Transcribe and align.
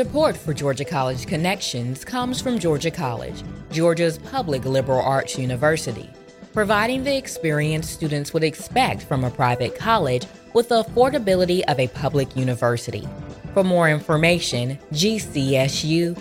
Support 0.00 0.34
for 0.38 0.54
Georgia 0.54 0.86
College 0.86 1.26
Connections 1.26 2.06
comes 2.06 2.40
from 2.40 2.58
Georgia 2.58 2.90
College, 2.90 3.42
Georgia's 3.70 4.16
public 4.16 4.64
liberal 4.64 5.02
arts 5.02 5.36
university, 5.36 6.08
providing 6.54 7.04
the 7.04 7.14
experience 7.14 7.90
students 7.90 8.32
would 8.32 8.42
expect 8.42 9.02
from 9.02 9.24
a 9.24 9.30
private 9.30 9.76
college 9.76 10.24
with 10.54 10.70
the 10.70 10.82
affordability 10.82 11.60
of 11.68 11.78
a 11.78 11.88
public 11.88 12.34
university. 12.34 13.06
For 13.52 13.62
more 13.62 13.90
information, 13.90 14.78
gcsu.edu. 14.90 16.16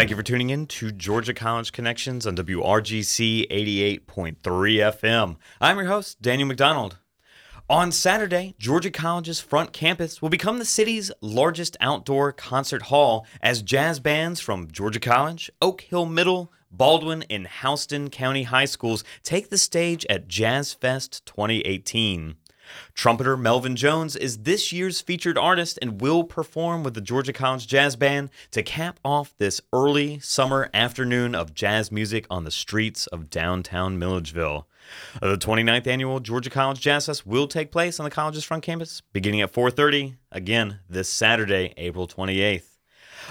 Thank 0.00 0.08
you 0.08 0.16
for 0.16 0.22
tuning 0.22 0.48
in 0.48 0.64
to 0.68 0.92
Georgia 0.92 1.34
College 1.34 1.72
Connections 1.72 2.26
on 2.26 2.34
WRGC 2.34 3.46
88.3 3.50 4.38
FM. 4.40 5.36
I'm 5.60 5.76
your 5.76 5.88
host, 5.88 6.22
Daniel 6.22 6.48
McDonald. 6.48 6.96
On 7.68 7.92
Saturday, 7.92 8.54
Georgia 8.58 8.90
College's 8.90 9.40
front 9.40 9.74
campus 9.74 10.22
will 10.22 10.30
become 10.30 10.58
the 10.58 10.64
city's 10.64 11.12
largest 11.20 11.76
outdoor 11.82 12.32
concert 12.32 12.84
hall 12.84 13.26
as 13.42 13.60
jazz 13.60 14.00
bands 14.00 14.40
from 14.40 14.70
Georgia 14.70 15.00
College, 15.00 15.50
Oak 15.60 15.82
Hill 15.82 16.06
Middle, 16.06 16.50
Baldwin, 16.70 17.22
and 17.28 17.46
Houston 17.60 18.08
County 18.08 18.44
High 18.44 18.64
Schools 18.64 19.04
take 19.22 19.50
the 19.50 19.58
stage 19.58 20.06
at 20.08 20.28
Jazz 20.28 20.72
Fest 20.72 21.26
2018. 21.26 22.36
Trumpeter 22.94 23.36
Melvin 23.36 23.76
Jones 23.76 24.16
is 24.16 24.38
this 24.38 24.72
year's 24.72 25.00
featured 25.00 25.38
artist 25.38 25.78
and 25.80 26.00
will 26.00 26.24
perform 26.24 26.82
with 26.82 26.94
the 26.94 27.00
Georgia 27.00 27.32
College 27.32 27.66
Jazz 27.66 27.96
Band 27.96 28.30
to 28.50 28.62
cap 28.62 29.00
off 29.04 29.34
this 29.38 29.60
early 29.72 30.18
summer 30.20 30.70
afternoon 30.74 31.34
of 31.34 31.54
jazz 31.54 31.90
music 31.90 32.26
on 32.30 32.44
the 32.44 32.50
streets 32.50 33.06
of 33.08 33.30
downtown 33.30 33.98
Milledgeville. 33.98 34.66
The 35.20 35.36
29th 35.36 35.86
annual 35.86 36.20
Georgia 36.20 36.50
College 36.50 36.80
Jazz 36.80 37.06
Fest 37.06 37.26
will 37.26 37.46
take 37.46 37.70
place 37.70 38.00
on 38.00 38.04
the 38.04 38.10
college's 38.10 38.44
front 38.44 38.62
campus 38.62 39.02
beginning 39.12 39.40
at 39.40 39.52
4:30 39.52 40.16
again 40.32 40.80
this 40.88 41.08
Saturday, 41.08 41.74
April 41.76 42.06
28th. 42.06 42.78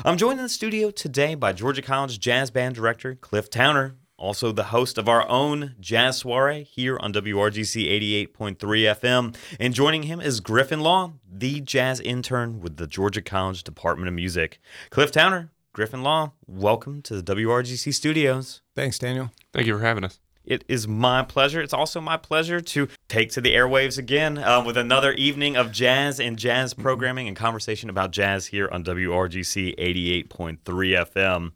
I'm 0.05 0.17
joined 0.17 0.39
in 0.39 0.45
the 0.45 0.49
studio 0.49 0.91
today 0.91 1.35
by 1.35 1.51
Georgia 1.51 1.81
College 1.81 2.19
Jazz 2.19 2.51
Band 2.51 2.75
Director 2.75 3.15
Cliff 3.15 3.49
Towner 3.49 3.95
also 4.19 4.51
the 4.51 4.65
host 4.65 4.97
of 4.97 5.09
our 5.09 5.27
own 5.27 5.75
Jazz 5.79 6.19
Soiree 6.19 6.63
here 6.63 6.99
on 6.99 7.13
WRGC 7.13 7.89
88.3 8.29 8.57
FM. 8.57 9.35
And 9.59 9.73
joining 9.73 10.03
him 10.03 10.19
is 10.19 10.41
Griffin 10.41 10.81
Law, 10.81 11.13
the 11.31 11.61
jazz 11.61 11.99
intern 12.01 12.59
with 12.59 12.77
the 12.77 12.85
Georgia 12.85 13.21
College 13.21 13.63
Department 13.63 14.09
of 14.09 14.13
Music. 14.13 14.59
Cliff 14.89 15.11
Towner, 15.11 15.51
Griffin 15.73 16.03
Law, 16.03 16.33
welcome 16.45 17.01
to 17.03 17.21
the 17.21 17.35
WRGC 17.35 17.93
studios. 17.93 18.61
Thanks, 18.75 18.99
Daniel. 18.99 19.31
Thank 19.53 19.65
you 19.65 19.77
for 19.77 19.83
having 19.83 20.03
us. 20.03 20.19
It 20.43 20.65
is 20.67 20.87
my 20.87 21.23
pleasure. 21.23 21.61
It's 21.61 21.73
also 21.73 22.01
my 22.01 22.17
pleasure 22.17 22.59
to 22.59 22.87
take 23.07 23.31
to 23.33 23.41
the 23.41 23.53
airwaves 23.53 23.99
again 23.99 24.39
uh, 24.39 24.63
with 24.65 24.77
another 24.77 25.13
evening 25.13 25.55
of 25.55 25.71
jazz 25.71 26.19
and 26.19 26.37
jazz 26.37 26.73
programming 26.73 27.27
and 27.27 27.37
conversation 27.37 27.89
about 27.89 28.11
jazz 28.11 28.47
here 28.47 28.67
on 28.71 28.83
WRGC 28.83 29.77
88.3 29.77 30.57
FM. 30.65 31.51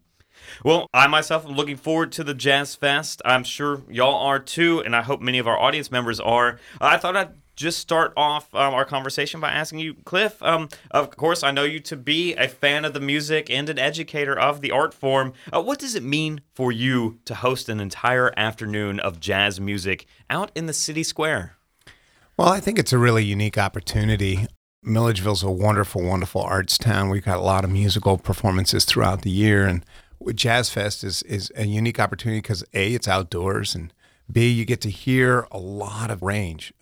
Well, 0.64 0.88
I 0.92 1.06
myself 1.06 1.46
am 1.46 1.52
looking 1.52 1.76
forward 1.76 2.12
to 2.12 2.24
the 2.24 2.34
Jazz 2.34 2.74
Fest. 2.74 3.22
I'm 3.24 3.44
sure 3.44 3.82
y'all 3.88 4.26
are 4.26 4.38
too, 4.38 4.80
and 4.84 4.94
I 4.94 5.02
hope 5.02 5.20
many 5.20 5.38
of 5.38 5.46
our 5.46 5.58
audience 5.58 5.90
members 5.90 6.20
are. 6.20 6.58
I 6.80 6.96
thought 6.96 7.16
I'd 7.16 7.32
just 7.56 7.78
start 7.78 8.12
off 8.16 8.52
um, 8.54 8.74
our 8.74 8.84
conversation 8.84 9.40
by 9.40 9.50
asking 9.50 9.78
you, 9.78 9.94
Cliff. 10.04 10.42
Um, 10.42 10.68
of 10.90 11.16
course, 11.16 11.42
I 11.42 11.50
know 11.50 11.62
you 11.62 11.80
to 11.80 11.96
be 11.96 12.34
a 12.34 12.48
fan 12.48 12.84
of 12.84 12.94
the 12.94 13.00
music 13.00 13.50
and 13.50 13.68
an 13.68 13.78
educator 13.78 14.38
of 14.38 14.60
the 14.60 14.70
art 14.70 14.92
form. 14.92 15.32
Uh, 15.52 15.62
what 15.62 15.78
does 15.78 15.94
it 15.94 16.02
mean 16.02 16.40
for 16.54 16.72
you 16.72 17.20
to 17.24 17.34
host 17.34 17.68
an 17.68 17.80
entire 17.80 18.32
afternoon 18.36 19.00
of 19.00 19.20
jazz 19.20 19.60
music 19.60 20.06
out 20.28 20.50
in 20.54 20.66
the 20.66 20.72
city 20.72 21.02
square? 21.02 21.56
Well, 22.36 22.48
I 22.48 22.60
think 22.60 22.78
it's 22.78 22.92
a 22.92 22.98
really 22.98 23.24
unique 23.24 23.58
opportunity. 23.58 24.46
Milledgeville's 24.82 25.42
a 25.42 25.50
wonderful, 25.50 26.02
wonderful 26.02 26.42
arts 26.42 26.76
town. 26.76 27.08
We've 27.08 27.24
got 27.24 27.38
a 27.38 27.42
lot 27.42 27.64
of 27.64 27.70
musical 27.70 28.18
performances 28.18 28.84
throughout 28.84 29.22
the 29.22 29.30
year, 29.30 29.64
and 29.66 29.84
Jazz 30.32 30.70
Fest 30.70 31.04
is 31.04 31.22
is 31.22 31.52
a 31.56 31.64
unique 31.64 32.00
opportunity 32.00 32.40
because 32.40 32.64
a 32.72 32.94
it's 32.94 33.08
outdoors 33.08 33.74
and 33.74 33.92
b 34.30 34.48
you 34.48 34.64
get 34.64 34.80
to 34.82 34.90
hear 34.90 35.46
a 35.50 35.58
lot 35.58 36.10
of 36.10 36.22
range. 36.22 36.72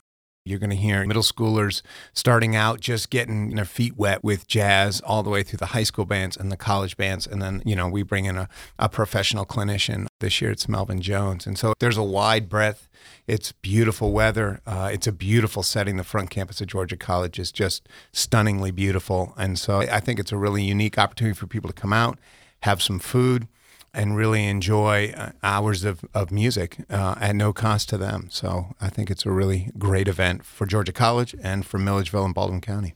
You're 0.45 0.59
going 0.59 0.71
to 0.71 0.77
hear 0.77 1.07
middle 1.07 1.23
schoolers 1.23 1.83
starting 2.13 2.57
out 2.57 2.81
just 2.81 3.11
getting 3.11 3.51
their 3.55 3.65
feet 3.65 3.97
wet 3.97 4.25
with 4.25 4.49
jazz 4.49 5.01
all 5.03 5.23
the 5.23 5.31
way 5.31 5.45
through 5.45 5.59
the 5.59 5.67
high 5.67 5.85
school 5.85 6.05
bands 6.05 6.37
and 6.37 6.51
the 6.51 6.57
college 6.57 6.97
bands. 6.97 7.29
And 7.29 7.41
then, 7.41 7.63
you 7.65 7.77
know, 7.77 7.87
we 7.87 8.03
bring 8.03 8.25
in 8.25 8.37
a, 8.37 8.49
a 8.77 8.89
professional 8.89 9.47
clinician. 9.47 10.07
This 10.19 10.41
year 10.41 10.51
it's 10.51 10.69
Melvin 10.69 11.01
Jones. 11.01 11.47
And 11.47 11.57
so 11.57 11.75
there's 11.79 11.97
a 11.97 12.03
wide 12.03 12.49
breadth. 12.49 12.89
It's 13.29 13.53
beautiful 13.53 14.11
weather. 14.11 14.61
Uh, 14.67 14.91
it's 14.93 15.07
a 15.07 15.13
beautiful 15.13 15.63
setting. 15.63 15.97
The 15.97 16.03
front 16.03 16.31
campus 16.31 16.61
of 16.61 16.67
Georgia 16.67 16.97
College 16.97 17.39
is 17.39 17.53
just 17.53 17.89
stunningly 18.13 18.73
beautiful. 18.73 19.35
And 19.37 19.57
so 19.57 19.83
I 19.83 20.01
think 20.01 20.19
it's 20.19 20.33
a 20.33 20.37
really 20.37 20.65
unique 20.65 20.99
opportunity 20.99 21.39
for 21.39 21.47
people 21.47 21.71
to 21.71 21.81
come 21.81 21.93
out 21.93 22.19
have 22.63 22.83
some 22.83 22.99
food, 22.99 23.47
and 23.95 24.17
really 24.17 24.47
enjoy 24.47 25.13
uh, 25.17 25.31
hours 25.43 25.85
of, 25.85 26.05
of 26.15 26.31
music 26.31 26.79
uh, 26.89 27.15
at 27.21 27.37
no 27.37 27.53
cost 27.53 27.89
to 27.91 27.99
them. 27.99 28.29
So 28.31 28.75
I 28.81 28.89
think 28.89 29.11
it's 29.11 29.27
a 29.27 29.31
really 29.31 29.71
great 29.79 30.09
event 30.09 30.45
for 30.45 30.67
Georgia 30.67 30.93
College 30.93 31.35
and 31.43 31.67
for 31.67 31.79
Milledgeville 31.79 32.25
and 32.25 32.35
Baldwin 32.35 32.61
County. 32.61 32.95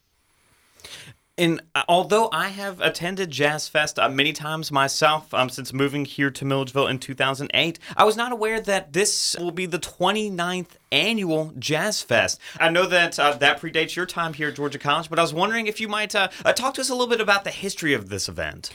And 1.38 1.60
uh, 1.74 1.82
although 1.86 2.30
I 2.32 2.48
have 2.48 2.80
attended 2.80 3.30
Jazz 3.30 3.68
Fest 3.68 3.98
uh, 3.98 4.08
many 4.08 4.32
times 4.32 4.72
myself 4.72 5.34
um, 5.34 5.50
since 5.50 5.70
moving 5.70 6.06
here 6.06 6.30
to 6.30 6.46
Milledgeville 6.46 6.86
in 6.86 6.98
2008, 6.98 7.78
I 7.94 8.04
was 8.04 8.16
not 8.16 8.32
aware 8.32 8.58
that 8.62 8.94
this 8.94 9.36
will 9.38 9.50
be 9.50 9.66
the 9.66 9.78
29th 9.78 10.70
annual 10.90 11.52
Jazz 11.58 12.00
Fest. 12.00 12.40
I 12.58 12.70
know 12.70 12.86
that 12.86 13.18
uh, 13.18 13.34
that 13.34 13.60
predates 13.60 13.94
your 13.94 14.06
time 14.06 14.32
here 14.32 14.48
at 14.48 14.56
Georgia 14.56 14.78
College, 14.78 15.10
but 15.10 15.18
I 15.18 15.22
was 15.22 15.34
wondering 15.34 15.66
if 15.66 15.78
you 15.78 15.88
might 15.88 16.14
uh, 16.14 16.28
talk 16.54 16.72
to 16.74 16.80
us 16.80 16.88
a 16.88 16.94
little 16.94 17.06
bit 17.06 17.20
about 17.20 17.44
the 17.44 17.50
history 17.50 17.92
of 17.92 18.08
this 18.08 18.30
event. 18.30 18.72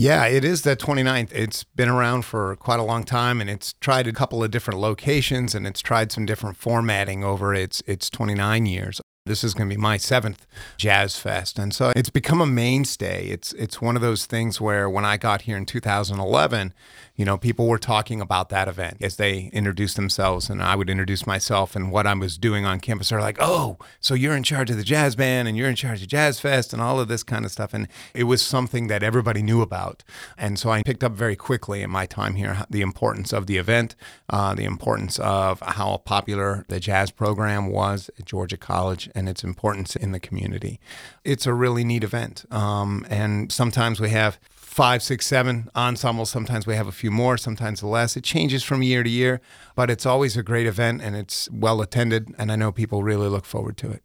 Yeah, 0.00 0.26
it 0.26 0.44
is 0.44 0.62
the 0.62 0.76
29th. 0.76 1.32
It's 1.32 1.64
been 1.64 1.88
around 1.88 2.24
for 2.24 2.54
quite 2.54 2.78
a 2.78 2.84
long 2.84 3.02
time 3.02 3.40
and 3.40 3.50
it's 3.50 3.72
tried 3.80 4.06
a 4.06 4.12
couple 4.12 4.44
of 4.44 4.52
different 4.52 4.78
locations 4.78 5.56
and 5.56 5.66
it's 5.66 5.80
tried 5.80 6.12
some 6.12 6.24
different 6.24 6.56
formatting 6.56 7.24
over 7.24 7.52
its 7.52 7.82
its 7.84 8.08
29 8.08 8.64
years. 8.66 9.00
This 9.26 9.42
is 9.42 9.54
going 9.54 9.68
to 9.68 9.74
be 9.74 9.80
my 9.80 9.96
seventh 9.96 10.46
Jazz 10.76 11.18
Fest, 11.18 11.58
and 11.58 11.74
so 11.74 11.92
it's 11.96 12.10
become 12.10 12.40
a 12.40 12.46
mainstay. 12.46 13.26
It's 13.26 13.52
it's 13.54 13.82
one 13.82 13.96
of 13.96 14.00
those 14.00 14.24
things 14.24 14.60
where 14.60 14.88
when 14.88 15.04
I 15.04 15.16
got 15.16 15.42
here 15.42 15.56
in 15.56 15.66
2011, 15.66 16.72
you 17.18 17.24
know, 17.24 17.36
people 17.36 17.66
were 17.66 17.78
talking 17.78 18.20
about 18.20 18.48
that 18.50 18.68
event 18.68 18.98
as 19.00 19.16
they 19.16 19.50
introduced 19.52 19.96
themselves, 19.96 20.48
and 20.48 20.62
I 20.62 20.76
would 20.76 20.88
introduce 20.88 21.26
myself 21.26 21.74
and 21.74 21.90
what 21.90 22.06
I 22.06 22.14
was 22.14 22.38
doing 22.38 22.64
on 22.64 22.78
campus. 22.78 23.08
They're 23.08 23.20
like, 23.20 23.38
"Oh, 23.40 23.76
so 24.00 24.14
you're 24.14 24.36
in 24.36 24.44
charge 24.44 24.70
of 24.70 24.76
the 24.76 24.84
jazz 24.84 25.16
band, 25.16 25.48
and 25.48 25.56
you're 25.56 25.68
in 25.68 25.74
charge 25.74 26.00
of 26.00 26.06
Jazz 26.06 26.38
Fest, 26.38 26.72
and 26.72 26.80
all 26.80 27.00
of 27.00 27.08
this 27.08 27.24
kind 27.24 27.44
of 27.44 27.50
stuff." 27.50 27.74
And 27.74 27.88
it 28.14 28.24
was 28.24 28.40
something 28.40 28.86
that 28.86 29.02
everybody 29.02 29.42
knew 29.42 29.62
about, 29.62 30.04
and 30.38 30.60
so 30.60 30.70
I 30.70 30.84
picked 30.84 31.02
up 31.02 31.12
very 31.12 31.34
quickly 31.34 31.82
in 31.82 31.90
my 31.90 32.06
time 32.06 32.36
here 32.36 32.64
the 32.70 32.82
importance 32.82 33.32
of 33.32 33.48
the 33.48 33.56
event, 33.56 33.96
uh, 34.30 34.54
the 34.54 34.64
importance 34.64 35.18
of 35.18 35.60
how 35.60 35.96
popular 36.04 36.64
the 36.68 36.78
jazz 36.78 37.10
program 37.10 37.66
was 37.66 38.10
at 38.16 38.26
Georgia 38.26 38.56
College 38.56 39.10
and 39.16 39.28
its 39.28 39.42
importance 39.42 39.96
in 39.96 40.12
the 40.12 40.20
community. 40.20 40.78
It's 41.24 41.46
a 41.46 41.52
really 41.52 41.82
neat 41.82 42.04
event. 42.04 42.44
Um, 42.52 43.04
and 43.10 43.50
sometimes 43.50 43.98
we 43.98 44.10
have 44.10 44.38
five, 44.78 45.02
six, 45.02 45.26
seven 45.26 45.68
ensembles. 45.74 46.30
Sometimes 46.30 46.64
we 46.64 46.76
have 46.76 46.86
a 46.86 46.92
few 46.92 47.10
more, 47.10 47.36
sometimes 47.36 47.82
less. 47.82 48.16
It 48.16 48.22
changes 48.22 48.62
from 48.62 48.80
year 48.80 49.02
to 49.02 49.10
year, 49.10 49.40
but 49.74 49.90
it's 49.90 50.06
always 50.06 50.36
a 50.36 50.42
great 50.44 50.68
event 50.68 51.02
and 51.02 51.16
it's 51.16 51.50
well 51.50 51.82
attended. 51.82 52.32
And 52.38 52.52
I 52.52 52.54
know 52.54 52.70
people 52.70 53.02
really 53.02 53.26
look 53.26 53.44
forward 53.44 53.76
to 53.78 53.90
it. 53.90 54.04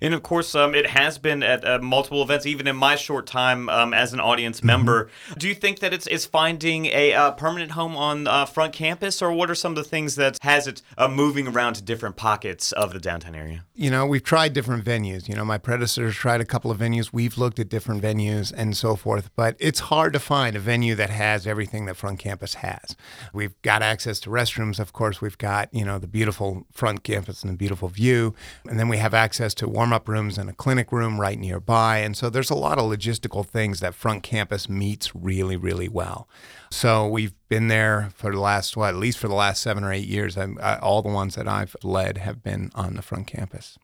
And 0.00 0.14
of 0.14 0.22
course, 0.22 0.54
um, 0.54 0.74
it 0.74 0.88
has 0.88 1.18
been 1.18 1.42
at 1.42 1.66
uh, 1.66 1.78
multiple 1.80 2.22
events, 2.22 2.46
even 2.46 2.66
in 2.66 2.76
my 2.76 2.96
short 2.96 3.26
time 3.26 3.68
um, 3.68 3.94
as 3.94 4.12
an 4.12 4.20
audience 4.20 4.58
mm-hmm. 4.58 4.66
member. 4.66 5.10
Do 5.38 5.48
you 5.48 5.54
think 5.54 5.80
that 5.80 5.92
it's, 5.92 6.06
it's 6.06 6.26
finding 6.26 6.86
a 6.86 7.12
uh, 7.12 7.30
permanent 7.32 7.72
home 7.72 7.96
on 7.96 8.26
uh, 8.26 8.46
front 8.46 8.72
campus, 8.72 9.22
or 9.22 9.32
what 9.32 9.50
are 9.50 9.54
some 9.54 9.72
of 9.72 9.76
the 9.76 9.84
things 9.84 10.16
that 10.16 10.38
has 10.42 10.66
it 10.66 10.82
uh, 10.98 11.08
moving 11.08 11.48
around 11.48 11.74
to 11.74 11.82
different 11.82 12.16
pockets 12.16 12.72
of 12.72 12.92
the 12.92 12.98
downtown 12.98 13.34
area? 13.34 13.64
You 13.74 13.90
know, 13.90 14.06
we've 14.06 14.22
tried 14.22 14.52
different 14.52 14.84
venues. 14.84 15.28
You 15.28 15.34
know, 15.34 15.44
my 15.44 15.58
predecessors 15.58 16.14
tried 16.14 16.40
a 16.40 16.44
couple 16.44 16.70
of 16.70 16.78
venues. 16.78 17.12
We've 17.12 17.36
looked 17.38 17.58
at 17.58 17.68
different 17.68 18.02
venues 18.02 18.52
and 18.56 18.76
so 18.76 18.96
forth, 18.96 19.30
but 19.34 19.56
it's 19.58 19.80
hard 19.80 20.12
to 20.12 20.20
find 20.20 20.54
a 20.56 20.60
venue 20.60 20.94
that 20.94 21.10
has 21.10 21.46
everything 21.46 21.86
that 21.86 21.96
front 21.96 22.18
campus 22.18 22.54
has. 22.54 22.96
We've 23.32 23.60
got 23.62 23.82
access 23.82 24.20
to 24.20 24.30
restrooms, 24.30 24.78
of 24.78 24.92
course. 24.92 25.20
We've 25.20 25.38
got 25.38 25.72
you 25.72 25.84
know 25.84 25.98
the 25.98 26.06
beautiful 26.06 26.66
front 26.72 27.02
campus 27.02 27.42
and 27.42 27.52
the 27.52 27.56
beautiful 27.56 27.88
view, 27.88 28.34
and 28.68 28.78
then 28.78 28.88
we 28.88 28.98
have 28.98 29.14
access 29.14 29.53
access 29.54 29.66
to 29.66 29.68
warm 29.68 29.92
up 29.92 30.08
rooms 30.08 30.38
and 30.38 30.50
a 30.50 30.52
clinic 30.52 30.92
room 30.92 31.20
right 31.20 31.38
nearby. 31.38 31.98
And 31.98 32.16
so 32.16 32.30
there's 32.30 32.50
a 32.50 32.54
lot 32.54 32.78
of 32.78 32.84
logistical 32.84 33.46
things 33.46 33.80
that 33.80 33.94
front 33.94 34.22
campus 34.22 34.68
meets 34.68 35.14
really, 35.14 35.56
really 35.56 35.88
well. 35.88 36.26
So 36.70 37.06
we've 37.06 37.34
been 37.48 37.68
there 37.68 38.10
for 38.14 38.32
the 38.32 38.40
last, 38.40 38.76
what, 38.76 38.94
at 38.94 38.96
least 38.96 39.18
for 39.18 39.28
the 39.28 39.34
last 39.34 39.62
seven 39.62 39.84
or 39.84 39.92
eight 39.92 40.08
years. 40.08 40.36
I, 40.36 40.78
all 40.82 41.02
the 41.02 41.12
ones 41.12 41.34
that 41.36 41.46
I've 41.46 41.76
led 41.82 42.18
have 42.18 42.42
been 42.42 42.70
on 42.74 42.94
the 42.94 43.02
front 43.02 43.26
campus. 43.26 43.78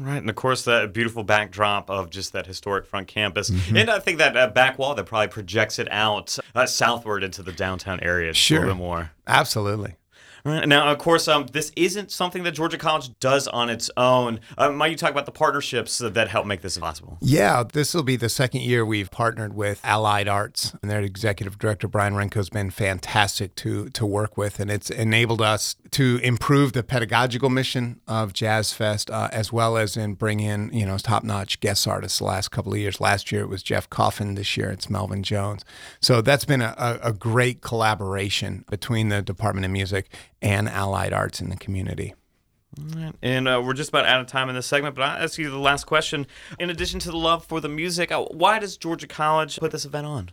Right, 0.00 0.18
and 0.18 0.28
of 0.28 0.36
course 0.36 0.64
that 0.64 0.92
beautiful 0.92 1.24
backdrop 1.24 1.88
of 1.88 2.10
just 2.10 2.34
that 2.34 2.46
historic 2.46 2.84
front 2.84 3.08
campus, 3.08 3.48
mm-hmm. 3.48 3.78
and 3.78 3.90
I 3.90 4.00
think 4.00 4.18
that 4.18 4.36
uh, 4.36 4.48
back 4.48 4.78
wall 4.78 4.94
that 4.94 5.06
probably 5.06 5.28
projects 5.28 5.78
it 5.78 5.88
out 5.90 6.38
uh, 6.54 6.66
southward 6.66 7.24
into 7.24 7.42
the 7.42 7.52
downtown 7.52 7.98
area 8.00 8.34
sure. 8.34 8.58
a 8.58 8.60
little 8.60 8.74
bit 8.74 8.78
more. 8.78 9.12
Absolutely. 9.26 9.94
Right. 10.44 10.66
Now, 10.66 10.90
of 10.90 10.98
course, 10.98 11.28
um, 11.28 11.46
this 11.52 11.70
isn't 11.76 12.10
something 12.10 12.42
that 12.42 12.52
Georgia 12.52 12.76
College 12.76 13.16
does 13.20 13.46
on 13.46 13.70
its 13.70 13.90
own. 13.96 14.40
Uh, 14.58 14.72
might 14.72 14.90
you 14.90 14.96
talk 14.96 15.12
about 15.12 15.26
the 15.26 15.32
partnerships 15.32 15.98
that 15.98 16.28
help 16.28 16.46
make 16.46 16.62
this 16.62 16.76
possible? 16.78 17.16
Yeah, 17.20 17.62
this 17.62 17.94
will 17.94 18.02
be 18.02 18.16
the 18.16 18.28
second 18.28 18.62
year 18.62 18.84
we've 18.84 19.10
partnered 19.10 19.54
with 19.54 19.80
Allied 19.84 20.26
Arts, 20.26 20.74
and 20.82 20.90
their 20.90 21.00
executive 21.00 21.58
director 21.58 21.86
Brian 21.86 22.14
Renko 22.14 22.34
has 22.34 22.50
been 22.50 22.70
fantastic 22.70 23.54
to 23.56 23.88
to 23.90 24.04
work 24.04 24.36
with, 24.36 24.58
and 24.58 24.68
it's 24.68 24.90
enabled 24.90 25.40
us 25.40 25.76
to 25.92 26.18
improve 26.24 26.72
the 26.72 26.82
pedagogical 26.82 27.48
mission 27.48 28.00
of 28.08 28.32
Jazz 28.32 28.72
Fest, 28.72 29.10
uh, 29.10 29.28
as 29.30 29.52
well 29.52 29.76
as 29.76 29.96
in 29.96 30.14
bring 30.14 30.40
in 30.40 30.70
you 30.72 30.84
know 30.84 30.98
top 30.98 31.22
notch 31.22 31.60
guest 31.60 31.86
artists. 31.86 32.18
The 32.18 32.24
last 32.24 32.50
couple 32.50 32.72
of 32.72 32.80
years, 32.80 33.00
last 33.00 33.30
year 33.30 33.42
it 33.42 33.48
was 33.48 33.62
Jeff 33.62 33.88
Coffin. 33.88 34.34
This 34.34 34.56
year 34.56 34.70
it's 34.70 34.90
Melvin 34.90 35.22
Jones. 35.22 35.64
So 36.00 36.20
that's 36.20 36.44
been 36.44 36.62
a, 36.62 36.98
a 37.00 37.12
great 37.12 37.60
collaboration 37.60 38.64
between 38.68 39.08
the 39.08 39.22
Department 39.22 39.64
of 39.64 39.70
Music 39.70 40.10
and 40.42 40.68
allied 40.68 41.12
arts 41.12 41.40
in 41.40 41.48
the 41.48 41.56
community. 41.56 42.14
And 43.22 43.48
uh, 43.48 43.62
we're 43.64 43.74
just 43.74 43.90
about 43.90 44.06
out 44.06 44.20
of 44.20 44.26
time 44.26 44.48
in 44.48 44.54
this 44.54 44.66
segment, 44.66 44.94
but 44.94 45.02
I'll 45.02 45.22
ask 45.22 45.38
you 45.38 45.50
the 45.50 45.58
last 45.58 45.84
question. 45.84 46.26
In 46.58 46.70
addition 46.70 47.00
to 47.00 47.10
the 47.10 47.16
love 47.16 47.44
for 47.44 47.60
the 47.60 47.68
music, 47.68 48.10
uh, 48.10 48.24
why 48.24 48.58
does 48.58 48.76
Georgia 48.76 49.06
College 49.06 49.58
put 49.58 49.72
this 49.72 49.84
event 49.84 50.06
on? 50.06 50.30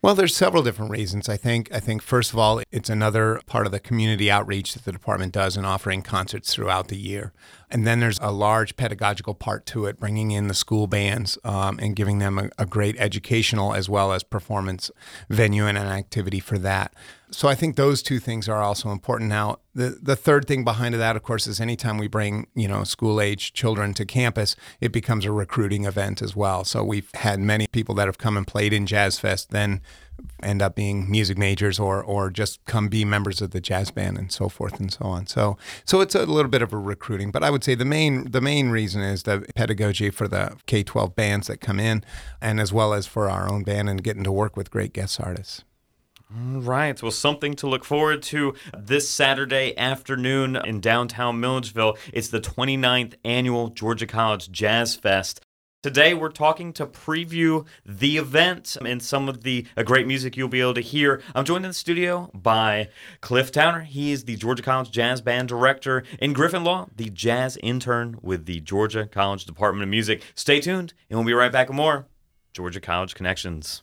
Well, 0.00 0.14
there's 0.14 0.36
several 0.36 0.62
different 0.62 0.92
reasons. 0.92 1.28
I 1.28 1.36
think. 1.36 1.68
I 1.74 1.80
think 1.80 2.02
first 2.02 2.32
of 2.32 2.38
all, 2.38 2.62
it's 2.70 2.88
another 2.88 3.40
part 3.46 3.66
of 3.66 3.72
the 3.72 3.80
community 3.80 4.30
outreach 4.30 4.74
that 4.74 4.84
the 4.84 4.92
department 4.92 5.32
does 5.32 5.56
in 5.56 5.64
offering 5.64 6.02
concerts 6.02 6.54
throughout 6.54 6.86
the 6.86 6.96
year. 6.96 7.32
And 7.68 7.84
then 7.84 7.98
there's 7.98 8.20
a 8.20 8.30
large 8.30 8.76
pedagogical 8.76 9.34
part 9.34 9.66
to 9.66 9.86
it, 9.86 9.98
bringing 9.98 10.30
in 10.30 10.46
the 10.46 10.54
school 10.54 10.86
bands 10.86 11.36
um, 11.42 11.80
and 11.82 11.96
giving 11.96 12.20
them 12.20 12.38
a, 12.38 12.50
a, 12.58 12.64
great 12.64 12.96
educational 12.98 13.74
as 13.74 13.88
well 13.88 14.12
as 14.12 14.22
performance 14.22 14.90
venue 15.28 15.66
and 15.66 15.76
an 15.76 15.88
activity 15.88 16.38
for 16.38 16.58
that. 16.58 16.94
So 17.30 17.48
I 17.48 17.54
think 17.54 17.76
those 17.76 18.02
two 18.02 18.18
things 18.18 18.48
are 18.48 18.62
also 18.62 18.90
important. 18.90 19.28
Now, 19.28 19.58
the 19.74 19.98
the 20.00 20.16
third 20.16 20.46
thing 20.46 20.64
behind 20.64 20.94
that, 20.94 21.16
of 21.16 21.22
course, 21.22 21.46
is 21.46 21.60
anytime 21.60 21.98
we 21.98 22.08
bring 22.08 22.46
you 22.54 22.68
know 22.68 22.84
school 22.84 23.20
age 23.20 23.52
children 23.52 23.94
to 23.94 24.06
campus, 24.06 24.56
it 24.80 24.92
becomes 24.92 25.24
a 25.24 25.32
recruiting 25.32 25.84
event 25.84 26.22
as 26.22 26.34
well. 26.34 26.64
So 26.64 26.82
we've 26.82 27.10
had 27.14 27.40
many 27.40 27.66
people 27.66 27.94
that 27.96 28.06
have 28.06 28.18
come 28.18 28.36
and 28.36 28.46
played 28.46 28.72
in 28.72 28.86
Jazz 28.86 29.18
Fest, 29.18 29.50
then 29.50 29.80
end 30.42 30.62
up 30.62 30.74
being 30.74 31.10
music 31.10 31.38
majors 31.38 31.78
or 31.78 32.02
or 32.02 32.30
just 32.30 32.64
come 32.64 32.88
be 32.88 33.04
members 33.04 33.40
of 33.40 33.50
the 33.50 33.60
jazz 33.60 33.90
band 33.90 34.18
and 34.18 34.32
so 34.32 34.48
forth 34.48 34.80
and 34.80 34.92
so 34.92 35.04
on. 35.04 35.26
So 35.26 35.56
so 35.84 36.00
it's 36.00 36.14
a 36.14 36.26
little 36.26 36.50
bit 36.50 36.62
of 36.62 36.72
a 36.72 36.78
recruiting, 36.78 37.30
but 37.30 37.44
I 37.44 37.50
would 37.50 37.64
say 37.64 37.74
the 37.74 37.84
main 37.84 38.30
the 38.30 38.40
main 38.40 38.70
reason 38.70 39.02
is 39.02 39.24
the 39.24 39.46
pedagogy 39.54 40.10
for 40.10 40.28
the 40.28 40.56
K-12 40.66 41.14
bands 41.14 41.46
that 41.48 41.60
come 41.60 41.78
in 41.78 42.04
and 42.40 42.60
as 42.60 42.72
well 42.72 42.94
as 42.94 43.06
for 43.06 43.28
our 43.28 43.50
own 43.50 43.62
band 43.64 43.88
and 43.88 44.02
getting 44.02 44.24
to 44.24 44.32
work 44.32 44.56
with 44.56 44.70
great 44.70 44.92
guest 44.92 45.20
artists. 45.20 45.64
All 46.30 46.60
right. 46.60 47.00
Well, 47.02 47.10
something 47.10 47.54
to 47.54 47.66
look 47.66 47.86
forward 47.86 48.22
to 48.24 48.52
this 48.76 49.08
Saturday 49.08 49.76
afternoon 49.78 50.56
in 50.56 50.80
downtown 50.80 51.40
Milledgeville. 51.40 51.96
It's 52.12 52.28
the 52.28 52.40
29th 52.40 53.14
annual 53.24 53.68
Georgia 53.68 54.06
College 54.06 54.50
Jazz 54.50 54.94
Fest. 54.94 55.40
Today, 55.82 56.12
we're 56.12 56.28
talking 56.28 56.74
to 56.74 56.86
preview 56.86 57.64
the 57.86 58.18
event 58.18 58.76
and 58.84 59.02
some 59.02 59.26
of 59.26 59.42
the 59.42 59.66
uh, 59.74 59.84
great 59.84 60.06
music 60.06 60.36
you'll 60.36 60.48
be 60.48 60.60
able 60.60 60.74
to 60.74 60.82
hear. 60.82 61.22
I'm 61.34 61.46
joined 61.46 61.64
in 61.64 61.70
the 61.70 61.74
studio 61.74 62.30
by 62.34 62.90
Cliff 63.22 63.50
Towner. 63.50 63.80
He 63.80 64.12
is 64.12 64.24
the 64.24 64.36
Georgia 64.36 64.62
College 64.62 64.90
Jazz 64.90 65.22
Band 65.22 65.48
Director, 65.48 66.02
and 66.20 66.34
Griffin 66.34 66.62
Law, 66.62 66.88
the 66.94 67.08
jazz 67.08 67.56
intern 67.62 68.18
with 68.20 68.44
the 68.44 68.60
Georgia 68.60 69.06
College 69.06 69.46
Department 69.46 69.84
of 69.84 69.88
Music. 69.88 70.22
Stay 70.34 70.60
tuned, 70.60 70.92
and 71.08 71.18
we'll 71.18 71.26
be 71.26 71.32
right 71.32 71.52
back 71.52 71.68
with 71.68 71.76
more 71.76 72.06
Georgia 72.52 72.80
College 72.80 73.14
Connections. 73.14 73.82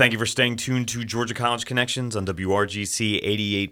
Thank 0.00 0.14
you 0.14 0.18
for 0.18 0.24
staying 0.24 0.56
tuned 0.56 0.88
to 0.88 1.04
Georgia 1.04 1.34
College 1.34 1.66
Connections 1.66 2.16
on 2.16 2.24
WRGC 2.24 3.22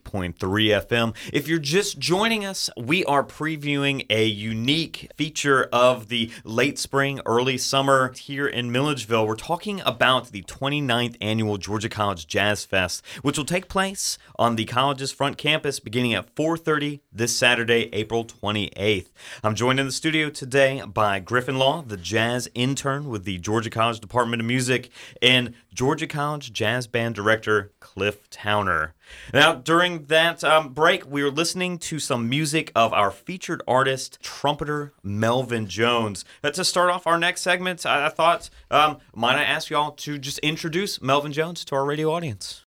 88.3 0.04 0.34
FM. 0.36 1.16
If 1.32 1.48
you're 1.48 1.58
just 1.58 1.98
joining 1.98 2.44
us, 2.44 2.68
we 2.76 3.02
are 3.06 3.24
previewing 3.24 4.04
a 4.10 4.26
unique 4.26 5.10
feature 5.16 5.70
of 5.72 6.08
the 6.08 6.30
late 6.44 6.78
spring, 6.78 7.22
early 7.24 7.56
summer 7.56 8.12
here 8.12 8.46
in 8.46 8.70
Milledgeville. 8.70 9.26
We're 9.26 9.36
talking 9.36 9.80
about 9.86 10.30
the 10.30 10.42
29th 10.42 11.16
annual 11.22 11.56
Georgia 11.56 11.88
College 11.88 12.26
Jazz 12.26 12.62
Fest, 12.66 13.02
which 13.22 13.38
will 13.38 13.46
take 13.46 13.70
place 13.70 14.18
on 14.38 14.56
the 14.56 14.66
college's 14.66 15.10
front 15.10 15.38
campus 15.38 15.80
beginning 15.80 16.12
at 16.12 16.36
4:30 16.36 17.00
this 17.10 17.34
Saturday, 17.34 17.88
April 17.94 18.26
28th. 18.26 19.08
I'm 19.42 19.54
joined 19.54 19.80
in 19.80 19.86
the 19.86 19.92
studio 19.92 20.28
today 20.28 20.82
by 20.86 21.20
Griffin 21.20 21.58
Law, 21.58 21.80
the 21.80 21.96
jazz 21.96 22.50
intern 22.54 23.08
with 23.08 23.24
the 23.24 23.38
Georgia 23.38 23.70
College 23.70 23.98
Department 23.98 24.42
of 24.42 24.46
Music, 24.46 24.90
and 25.22 25.54
Georgia 25.78 26.08
College 26.08 26.52
Jazz 26.52 26.88
Band 26.88 27.14
Director 27.14 27.70
Cliff 27.78 28.28
Towner. 28.30 28.94
Now, 29.32 29.54
during 29.54 30.06
that 30.06 30.42
um, 30.42 30.70
break, 30.70 31.08
we 31.08 31.22
were 31.22 31.30
listening 31.30 31.78
to 31.78 32.00
some 32.00 32.28
music 32.28 32.72
of 32.74 32.92
our 32.92 33.12
featured 33.12 33.62
artist, 33.68 34.18
trumpeter 34.20 34.92
Melvin 35.04 35.68
Jones. 35.68 36.24
Uh, 36.42 36.50
to 36.50 36.64
start 36.64 36.90
off 36.90 37.06
our 37.06 37.16
next 37.16 37.42
segment, 37.42 37.86
I, 37.86 38.06
I 38.06 38.08
thought, 38.08 38.50
um, 38.72 38.98
might 39.14 39.36
I 39.36 39.44
ask 39.44 39.70
y'all 39.70 39.92
to 39.92 40.18
just 40.18 40.40
introduce 40.40 41.00
Melvin 41.00 41.32
Jones 41.32 41.64
to 41.66 41.76
our 41.76 41.84
radio 41.84 42.10
audience? 42.12 42.64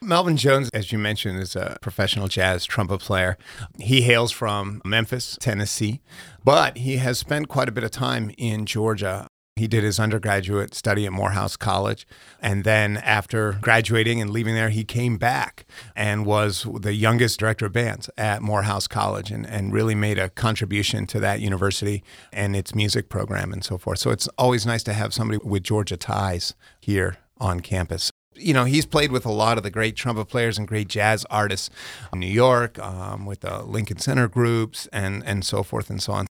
Melvin 0.00 0.36
Jones, 0.36 0.70
as 0.72 0.92
you 0.92 0.98
mentioned, 0.98 1.40
is 1.40 1.56
a 1.56 1.76
professional 1.80 2.28
jazz 2.28 2.64
trumpet 2.64 3.00
player. 3.00 3.36
He 3.80 4.02
hails 4.02 4.30
from 4.30 4.80
Memphis, 4.84 5.36
Tennessee, 5.40 6.02
but 6.44 6.76
he 6.76 6.98
has 6.98 7.18
spent 7.18 7.48
quite 7.48 7.68
a 7.68 7.72
bit 7.72 7.82
of 7.82 7.90
time 7.90 8.30
in 8.38 8.64
Georgia. 8.64 9.26
He 9.58 9.68
did 9.68 9.84
his 9.84 10.00
undergraduate 10.00 10.74
study 10.74 11.06
at 11.06 11.12
Morehouse 11.12 11.56
College. 11.56 12.06
And 12.40 12.64
then 12.64 12.96
after 12.98 13.58
graduating 13.60 14.20
and 14.20 14.30
leaving 14.30 14.54
there, 14.54 14.70
he 14.70 14.84
came 14.84 15.18
back 15.18 15.66
and 15.94 16.24
was 16.24 16.66
the 16.80 16.94
youngest 16.94 17.38
director 17.38 17.66
of 17.66 17.72
bands 17.72 18.10
at 18.16 18.42
Morehouse 18.42 18.86
College 18.86 19.30
and, 19.30 19.46
and 19.46 19.72
really 19.72 19.94
made 19.94 20.18
a 20.18 20.30
contribution 20.30 21.06
to 21.08 21.20
that 21.20 21.40
university 21.40 22.02
and 22.32 22.56
its 22.56 22.74
music 22.74 23.08
program 23.08 23.52
and 23.52 23.64
so 23.64 23.78
forth. 23.78 23.98
So 23.98 24.10
it's 24.10 24.28
always 24.38 24.66
nice 24.66 24.82
to 24.84 24.92
have 24.92 25.12
somebody 25.12 25.38
with 25.44 25.62
Georgia 25.62 25.96
ties 25.96 26.54
here 26.80 27.18
on 27.38 27.60
campus 27.60 28.10
you 28.40 28.54
know, 28.54 28.64
he's 28.64 28.86
played 28.86 29.10
with 29.10 29.26
a 29.26 29.32
lot 29.32 29.56
of 29.56 29.64
the 29.64 29.70
great 29.70 29.96
trumpet 29.96 30.26
players 30.26 30.58
and 30.58 30.68
great 30.68 30.88
jazz 30.88 31.26
artists 31.28 31.70
in 32.12 32.20
New 32.20 32.26
York, 32.26 32.78
um, 32.78 33.26
with 33.26 33.40
the 33.40 33.62
Lincoln 33.64 33.98
Center 33.98 34.28
groups 34.28 34.88
and, 34.92 35.22
and 35.26 35.44
so 35.44 35.62
forth 35.62 35.90
and 35.90 36.00
so 36.02 36.12
on. 36.12 36.26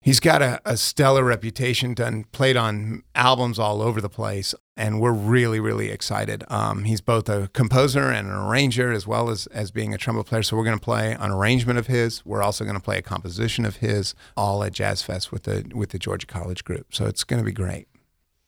He's 0.00 0.20
got 0.20 0.42
a, 0.42 0.60
a 0.64 0.76
stellar 0.76 1.24
reputation, 1.24 1.92
done 1.92 2.24
played 2.30 2.56
on 2.56 3.02
albums 3.14 3.58
all 3.58 3.82
over 3.82 4.00
the 4.00 4.08
place, 4.08 4.54
and 4.76 5.00
we're 5.00 5.12
really, 5.12 5.58
really 5.58 5.90
excited. 5.90 6.44
Um, 6.48 6.84
he's 6.84 7.00
both 7.00 7.28
a 7.28 7.48
composer 7.52 8.10
and 8.10 8.28
an 8.28 8.34
arranger, 8.34 8.92
as 8.92 9.06
well 9.06 9.28
as 9.28 9.48
as 9.48 9.70
being 9.72 9.92
a 9.92 9.98
trumpet 9.98 10.24
player. 10.24 10.42
So 10.44 10.56
we're 10.56 10.64
going 10.64 10.78
to 10.78 10.84
play 10.84 11.12
an 11.18 11.32
arrangement 11.32 11.80
of 11.80 11.88
his. 11.88 12.24
We're 12.24 12.42
also 12.42 12.64
going 12.64 12.76
to 12.76 12.82
play 12.82 12.98
a 12.98 13.02
composition 13.02 13.64
of 13.64 13.76
his, 13.76 14.14
all 14.36 14.62
at 14.62 14.72
Jazz 14.72 15.02
Fest 15.02 15.32
with 15.32 15.42
the 15.42 15.70
with 15.74 15.90
the 15.90 15.98
Georgia 15.98 16.26
College 16.26 16.64
group. 16.64 16.86
So 16.94 17.06
it's 17.06 17.24
going 17.24 17.42
to 17.42 17.44
be 17.44 17.52
great. 17.52 17.88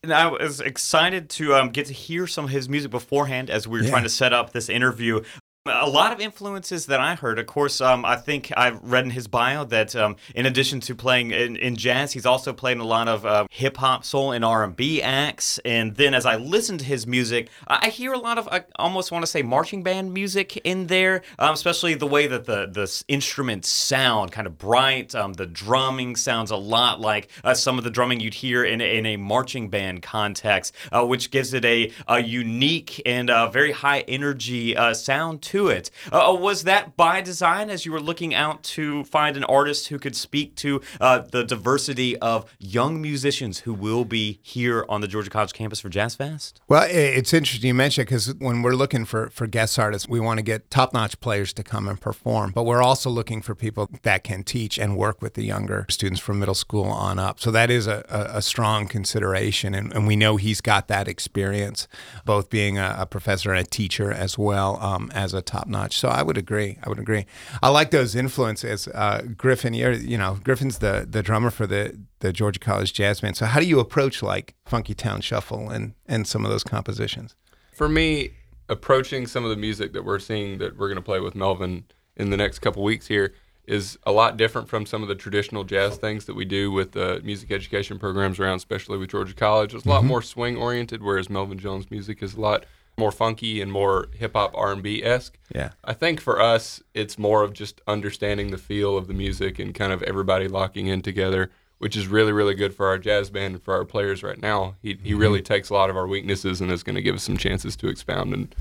And 0.02 0.14
I 0.14 0.28
was 0.28 0.60
excited 0.60 1.28
to 1.30 1.54
um, 1.56 1.68
get 1.68 1.84
to 1.86 1.92
hear 1.92 2.26
some 2.26 2.46
of 2.46 2.50
his 2.50 2.70
music 2.70 2.90
beforehand 2.90 3.50
as 3.50 3.68
we 3.68 3.78
were 3.78 3.84
yeah. 3.84 3.90
trying 3.90 4.04
to 4.04 4.08
set 4.08 4.32
up 4.32 4.52
this 4.52 4.70
interview. 4.70 5.20
A 5.66 5.90
lot 5.90 6.10
of 6.10 6.20
influences 6.20 6.86
that 6.86 7.00
I 7.00 7.14
heard. 7.16 7.38
Of 7.38 7.46
course, 7.46 7.82
um, 7.82 8.02
I 8.02 8.16
think 8.16 8.50
I've 8.56 8.82
read 8.82 9.04
in 9.04 9.10
his 9.10 9.28
bio 9.28 9.62
that 9.66 9.94
um, 9.94 10.16
in 10.34 10.46
addition 10.46 10.80
to 10.80 10.94
playing 10.94 11.32
in, 11.32 11.56
in, 11.56 11.76
jazz, 11.76 12.12
he's 12.12 12.24
also 12.24 12.54
played 12.54 12.78
a 12.78 12.84
lot 12.84 13.08
of 13.08 13.26
uh, 13.26 13.46
hip 13.50 13.76
hop, 13.76 14.02
soul, 14.02 14.32
and 14.32 14.42
R 14.42 14.64
and 14.64 14.74
B 14.74 15.02
acts. 15.02 15.58
And 15.66 15.94
then 15.96 16.14
as 16.14 16.24
I 16.24 16.36
listen 16.36 16.78
to 16.78 16.84
his 16.86 17.06
music, 17.06 17.50
I 17.66 17.90
hear 17.90 18.14
a 18.14 18.18
lot 18.18 18.38
of 18.38 18.48
I 18.48 18.64
almost 18.76 19.12
want 19.12 19.22
to 19.22 19.26
say 19.26 19.42
marching 19.42 19.82
band 19.82 20.14
music 20.14 20.56
in 20.64 20.86
there, 20.86 21.20
um, 21.38 21.52
especially 21.52 21.92
the 21.92 22.06
way 22.06 22.26
that 22.26 22.46
the 22.46 22.64
the 22.66 23.04
instruments 23.08 23.68
sound, 23.68 24.32
kind 24.32 24.46
of 24.46 24.56
bright. 24.56 25.14
Um, 25.14 25.34
the 25.34 25.44
drumming 25.44 26.16
sounds 26.16 26.50
a 26.50 26.56
lot 26.56 27.02
like 27.02 27.28
uh, 27.44 27.52
some 27.52 27.76
of 27.76 27.84
the 27.84 27.90
drumming 27.90 28.20
you'd 28.20 28.32
hear 28.32 28.64
in 28.64 28.80
in 28.80 29.04
a 29.04 29.18
marching 29.18 29.68
band 29.68 30.00
context, 30.00 30.74
uh, 30.90 31.04
which 31.04 31.30
gives 31.30 31.52
it 31.52 31.66
a, 31.66 31.92
a 32.08 32.20
unique 32.22 33.02
and 33.04 33.28
uh, 33.28 33.50
very 33.50 33.72
high 33.72 34.00
energy 34.08 34.74
uh, 34.74 34.94
sound 34.94 35.42
to 35.50 35.68
it. 35.68 35.90
Uh, 36.12 36.30
uh, 36.30 36.34
was 36.34 36.62
that 36.64 36.96
by 36.96 37.20
design 37.20 37.70
as 37.70 37.84
you 37.84 37.92
were 37.92 38.00
looking 38.00 38.34
out 38.34 38.62
to 38.62 39.02
find 39.04 39.36
an 39.36 39.44
artist 39.44 39.88
who 39.88 39.98
could 39.98 40.14
speak 40.14 40.54
to 40.54 40.80
uh, 41.00 41.18
the 41.18 41.42
diversity 41.44 42.16
of 42.18 42.48
young 42.58 43.00
musicians 43.02 43.60
who 43.60 43.74
will 43.74 44.04
be 44.04 44.38
here 44.42 44.84
on 44.88 45.00
the 45.00 45.08
Georgia 45.08 45.30
College 45.30 45.52
campus 45.52 45.80
for 45.80 45.88
Jazz 45.88 46.14
Fest? 46.14 46.60
Well, 46.68 46.86
it's 46.88 47.32
interesting 47.34 47.68
you 47.68 47.74
mention 47.74 48.02
it 48.02 48.04
because 48.06 48.32
when 48.36 48.62
we're 48.62 48.74
looking 48.74 49.04
for, 49.04 49.30
for 49.30 49.46
guest 49.46 49.78
artists, 49.78 50.08
we 50.08 50.20
want 50.20 50.38
to 50.38 50.42
get 50.42 50.70
top 50.70 50.94
notch 50.94 51.18
players 51.20 51.52
to 51.54 51.62
come 51.64 51.88
and 51.88 52.00
perform, 52.00 52.52
but 52.52 52.64
we're 52.64 52.82
also 52.82 53.10
looking 53.10 53.42
for 53.42 53.54
people 53.54 53.90
that 54.02 54.22
can 54.22 54.44
teach 54.44 54.78
and 54.78 54.96
work 54.96 55.20
with 55.20 55.34
the 55.34 55.42
younger 55.42 55.84
students 55.88 56.20
from 56.20 56.38
middle 56.38 56.54
school 56.54 56.84
on 56.84 57.18
up. 57.18 57.40
So 57.40 57.50
that 57.50 57.70
is 57.70 57.86
a, 57.86 58.04
a, 58.08 58.38
a 58.38 58.42
strong 58.42 58.86
consideration. 58.86 59.74
And, 59.74 59.92
and, 59.92 60.06
we 60.06 60.16
know 60.16 60.36
he's 60.36 60.60
got 60.60 60.88
that 60.88 61.08
experience, 61.08 61.86
both 62.24 62.50
being 62.50 62.78
a, 62.78 62.96
a 63.00 63.06
professor 63.06 63.52
and 63.52 63.66
a 63.66 63.68
teacher 63.68 64.10
as 64.12 64.36
well 64.38 64.78
um, 64.80 65.10
as 65.14 65.34
a 65.34 65.39
a 65.40 65.42
top 65.42 65.66
notch. 65.66 65.98
So 65.98 66.08
I 66.08 66.22
would 66.22 66.38
agree. 66.38 66.78
I 66.84 66.88
would 66.88 67.00
agree. 67.00 67.26
I 67.62 67.68
like 67.70 67.90
those 67.90 68.14
influences. 68.14 68.86
Uh, 68.88 69.22
Griffin, 69.36 69.74
you're, 69.74 69.92
you 69.92 70.16
know, 70.16 70.38
Griffin's 70.44 70.78
the 70.78 71.06
the 71.08 71.22
drummer 71.22 71.50
for 71.50 71.66
the 71.66 71.98
the 72.20 72.32
Georgia 72.32 72.60
College 72.60 72.92
Jazz 72.92 73.20
Band. 73.20 73.36
So 73.36 73.46
how 73.46 73.58
do 73.58 73.66
you 73.66 73.80
approach 73.80 74.22
like 74.22 74.54
Funky 74.64 74.94
Town 74.94 75.20
Shuffle 75.20 75.70
and 75.70 75.94
and 76.06 76.26
some 76.28 76.44
of 76.44 76.50
those 76.50 76.62
compositions? 76.62 77.34
For 77.72 77.88
me, 77.88 78.30
approaching 78.68 79.26
some 79.26 79.42
of 79.42 79.50
the 79.50 79.56
music 79.56 79.92
that 79.94 80.04
we're 80.04 80.20
seeing 80.20 80.58
that 80.58 80.78
we're 80.78 80.88
going 80.88 80.96
to 80.96 81.02
play 81.02 81.20
with 81.20 81.34
Melvin 81.34 81.84
in 82.16 82.30
the 82.30 82.36
next 82.36 82.60
couple 82.60 82.82
weeks 82.82 83.08
here 83.08 83.34
is 83.70 83.98
a 84.04 84.10
lot 84.10 84.36
different 84.36 84.68
from 84.68 84.84
some 84.84 85.00
of 85.02 85.08
the 85.08 85.14
traditional 85.14 85.62
jazz 85.62 85.96
things 85.96 86.24
that 86.24 86.34
we 86.34 86.44
do 86.44 86.72
with 86.72 86.92
the 86.92 87.20
music 87.22 87.52
education 87.52 87.98
programs 87.98 88.40
around, 88.40 88.56
especially 88.56 88.98
with 88.98 89.10
Georgia 89.10 89.34
College. 89.34 89.74
It's 89.74 89.84
a 89.84 89.88
lot 89.88 90.00
mm-hmm. 90.00 90.08
more 90.08 90.22
swing 90.22 90.56
oriented, 90.56 91.02
whereas 91.02 91.30
Melvin 91.30 91.58
Jones' 91.58 91.90
music 91.90 92.22
is 92.22 92.34
a 92.34 92.40
lot 92.40 92.66
more 93.00 93.10
funky 93.10 93.60
and 93.60 93.72
more 93.72 94.08
hip 94.14 94.34
hop 94.34 94.52
R 94.54 94.70
and 94.72 94.82
B 94.82 95.02
esque. 95.02 95.36
Yeah. 95.52 95.70
I 95.84 95.92
think 95.94 96.20
for 96.20 96.40
us, 96.40 96.80
it's 96.94 97.18
more 97.18 97.42
of 97.42 97.52
just 97.52 97.80
understanding 97.88 98.52
the 98.52 98.58
feel 98.58 98.96
of 98.96 99.08
the 99.08 99.14
music 99.14 99.58
and 99.58 99.74
kind 99.74 99.92
of 99.92 100.02
everybody 100.04 100.46
locking 100.46 100.86
in 100.86 101.02
together, 101.02 101.50
which 101.78 101.96
is 101.96 102.06
really 102.06 102.32
really 102.32 102.54
good 102.54 102.74
for 102.74 102.86
our 102.86 102.98
jazz 102.98 103.30
band 103.30 103.54
and 103.54 103.62
for 103.64 103.74
our 103.74 103.84
players 103.84 104.22
right 104.22 104.40
now. 104.40 104.76
He 104.80 104.90
he 105.02 105.10
mm-hmm. 105.10 105.18
really 105.18 105.42
takes 105.42 105.70
a 105.70 105.74
lot 105.74 105.90
of 105.90 105.96
our 105.96 106.06
weaknesses 106.06 106.60
and 106.60 106.70
is 106.70 106.84
going 106.84 106.96
to 106.96 107.02
give 107.02 107.16
us 107.16 107.24
some 107.24 107.36
chances 107.36 107.74
to 107.76 107.88
expound 107.88 108.32
and 108.32 108.54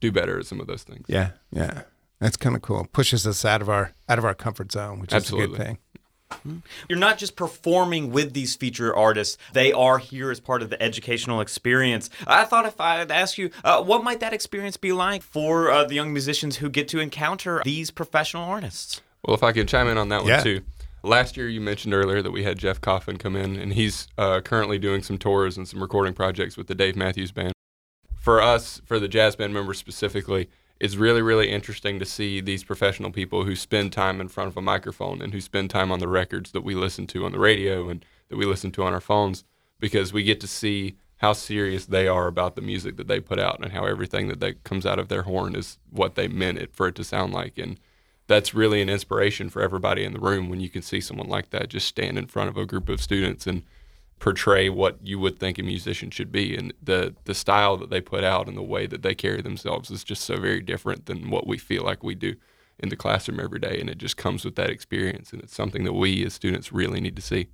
do 0.00 0.10
better 0.10 0.38
at 0.38 0.46
some 0.46 0.60
of 0.60 0.66
those 0.66 0.84
things. 0.84 1.04
Yeah, 1.08 1.32
yeah. 1.52 1.82
That's 2.20 2.36
kind 2.36 2.54
of 2.54 2.62
cool. 2.62 2.86
Pushes 2.92 3.26
us 3.26 3.44
out 3.44 3.62
of 3.62 3.68
our 3.68 3.92
out 4.08 4.18
of 4.18 4.24
our 4.24 4.34
comfort 4.34 4.72
zone, 4.72 5.00
which 5.00 5.12
Absolutely. 5.12 5.46
is 5.46 5.54
a 5.54 5.56
good 5.56 5.66
thing. 5.66 5.78
You're 6.88 6.98
not 6.98 7.18
just 7.18 7.36
performing 7.36 8.10
with 8.10 8.32
these 8.32 8.56
featured 8.56 8.94
artists, 8.94 9.36
they 9.52 9.72
are 9.72 9.98
here 9.98 10.30
as 10.30 10.40
part 10.40 10.62
of 10.62 10.70
the 10.70 10.82
educational 10.82 11.40
experience. 11.40 12.10
I 12.26 12.44
thought 12.44 12.66
if 12.66 12.80
I'd 12.80 13.10
ask 13.10 13.38
you, 13.38 13.50
uh, 13.64 13.82
what 13.82 14.04
might 14.04 14.20
that 14.20 14.32
experience 14.32 14.76
be 14.76 14.92
like 14.92 15.22
for 15.22 15.70
uh, 15.70 15.84
the 15.84 15.94
young 15.94 16.12
musicians 16.12 16.56
who 16.56 16.68
get 16.70 16.88
to 16.88 17.00
encounter 17.00 17.62
these 17.64 17.90
professional 17.90 18.44
artists? 18.44 19.00
Well, 19.24 19.34
if 19.34 19.42
I 19.42 19.52
could 19.52 19.68
chime 19.68 19.88
in 19.88 19.98
on 19.98 20.08
that 20.08 20.22
one 20.22 20.30
yeah. 20.30 20.42
too. 20.42 20.62
Last 21.02 21.36
year, 21.36 21.48
you 21.48 21.60
mentioned 21.62 21.94
earlier 21.94 22.20
that 22.20 22.30
we 22.30 22.42
had 22.42 22.58
Jeff 22.58 22.80
Coffin 22.80 23.16
come 23.16 23.34
in, 23.34 23.56
and 23.56 23.72
he's 23.72 24.06
uh, 24.18 24.40
currently 24.42 24.78
doing 24.78 25.02
some 25.02 25.16
tours 25.16 25.56
and 25.56 25.66
some 25.66 25.80
recording 25.80 26.12
projects 26.12 26.58
with 26.58 26.66
the 26.66 26.74
Dave 26.74 26.94
Matthews 26.94 27.32
Band. 27.32 27.54
For 28.18 28.42
us, 28.42 28.82
for 28.84 28.98
the 28.98 29.08
jazz 29.08 29.34
band 29.34 29.54
members 29.54 29.78
specifically, 29.78 30.50
it's 30.80 30.96
really, 30.96 31.20
really 31.20 31.50
interesting 31.50 31.98
to 31.98 32.06
see 32.06 32.40
these 32.40 32.64
professional 32.64 33.12
people 33.12 33.44
who 33.44 33.54
spend 33.54 33.92
time 33.92 34.20
in 34.20 34.28
front 34.28 34.48
of 34.48 34.56
a 34.56 34.62
microphone 34.62 35.20
and 35.20 35.32
who 35.32 35.40
spend 35.40 35.68
time 35.68 35.92
on 35.92 35.98
the 35.98 36.08
records 36.08 36.52
that 36.52 36.64
we 36.64 36.74
listen 36.74 37.06
to 37.08 37.26
on 37.26 37.32
the 37.32 37.38
radio 37.38 37.90
and 37.90 38.04
that 38.30 38.38
we 38.38 38.46
listen 38.46 38.72
to 38.72 38.82
on 38.82 38.94
our 38.94 39.00
phones 39.00 39.44
because 39.78 40.12
we 40.12 40.22
get 40.22 40.40
to 40.40 40.46
see 40.46 40.96
how 41.18 41.34
serious 41.34 41.84
they 41.84 42.08
are 42.08 42.26
about 42.26 42.56
the 42.56 42.62
music 42.62 42.96
that 42.96 43.08
they 43.08 43.20
put 43.20 43.38
out 43.38 43.60
and 43.62 43.72
how 43.72 43.84
everything 43.84 44.28
that, 44.28 44.40
that 44.40 44.64
comes 44.64 44.86
out 44.86 44.98
of 44.98 45.08
their 45.08 45.22
horn 45.22 45.54
is 45.54 45.78
what 45.90 46.14
they 46.14 46.26
meant 46.26 46.56
it 46.56 46.74
for 46.74 46.88
it 46.88 46.94
to 46.94 47.04
sound 47.04 47.34
like. 47.34 47.58
And 47.58 47.78
that's 48.26 48.54
really 48.54 48.80
an 48.80 48.88
inspiration 48.88 49.50
for 49.50 49.60
everybody 49.60 50.02
in 50.02 50.14
the 50.14 50.18
room 50.18 50.48
when 50.48 50.60
you 50.60 50.70
can 50.70 50.80
see 50.80 51.00
someone 51.00 51.28
like 51.28 51.50
that 51.50 51.68
just 51.68 51.86
stand 51.86 52.16
in 52.16 52.26
front 52.26 52.48
of 52.48 52.56
a 52.56 52.64
group 52.64 52.88
of 52.88 53.02
students 53.02 53.46
and– 53.46 53.62
portray 54.20 54.68
what 54.68 54.98
you 55.02 55.18
would 55.18 55.38
think 55.40 55.58
a 55.58 55.62
musician 55.62 56.10
should 56.10 56.30
be. 56.30 56.56
And 56.56 56.72
the 56.80 57.16
the 57.24 57.34
style 57.34 57.76
that 57.78 57.90
they 57.90 58.00
put 58.00 58.22
out 58.22 58.46
and 58.46 58.56
the 58.56 58.62
way 58.62 58.86
that 58.86 59.02
they 59.02 59.14
carry 59.14 59.42
themselves 59.42 59.90
is 59.90 60.04
just 60.04 60.22
so 60.22 60.36
very 60.38 60.60
different 60.60 61.06
than 61.06 61.30
what 61.30 61.46
we 61.46 61.58
feel 61.58 61.82
like 61.82 62.04
we 62.04 62.14
do 62.14 62.36
in 62.78 62.90
the 62.90 62.96
classroom 62.96 63.40
every 63.40 63.58
day. 63.58 63.80
And 63.80 63.90
it 63.90 63.98
just 63.98 64.16
comes 64.16 64.44
with 64.44 64.54
that 64.56 64.70
experience. 64.70 65.32
And 65.32 65.42
it's 65.42 65.54
something 65.54 65.84
that 65.84 65.94
we 65.94 66.24
as 66.24 66.34
students 66.34 66.72
really 66.72 67.00
need 67.00 67.16
to 67.16 67.22
see 67.22 67.48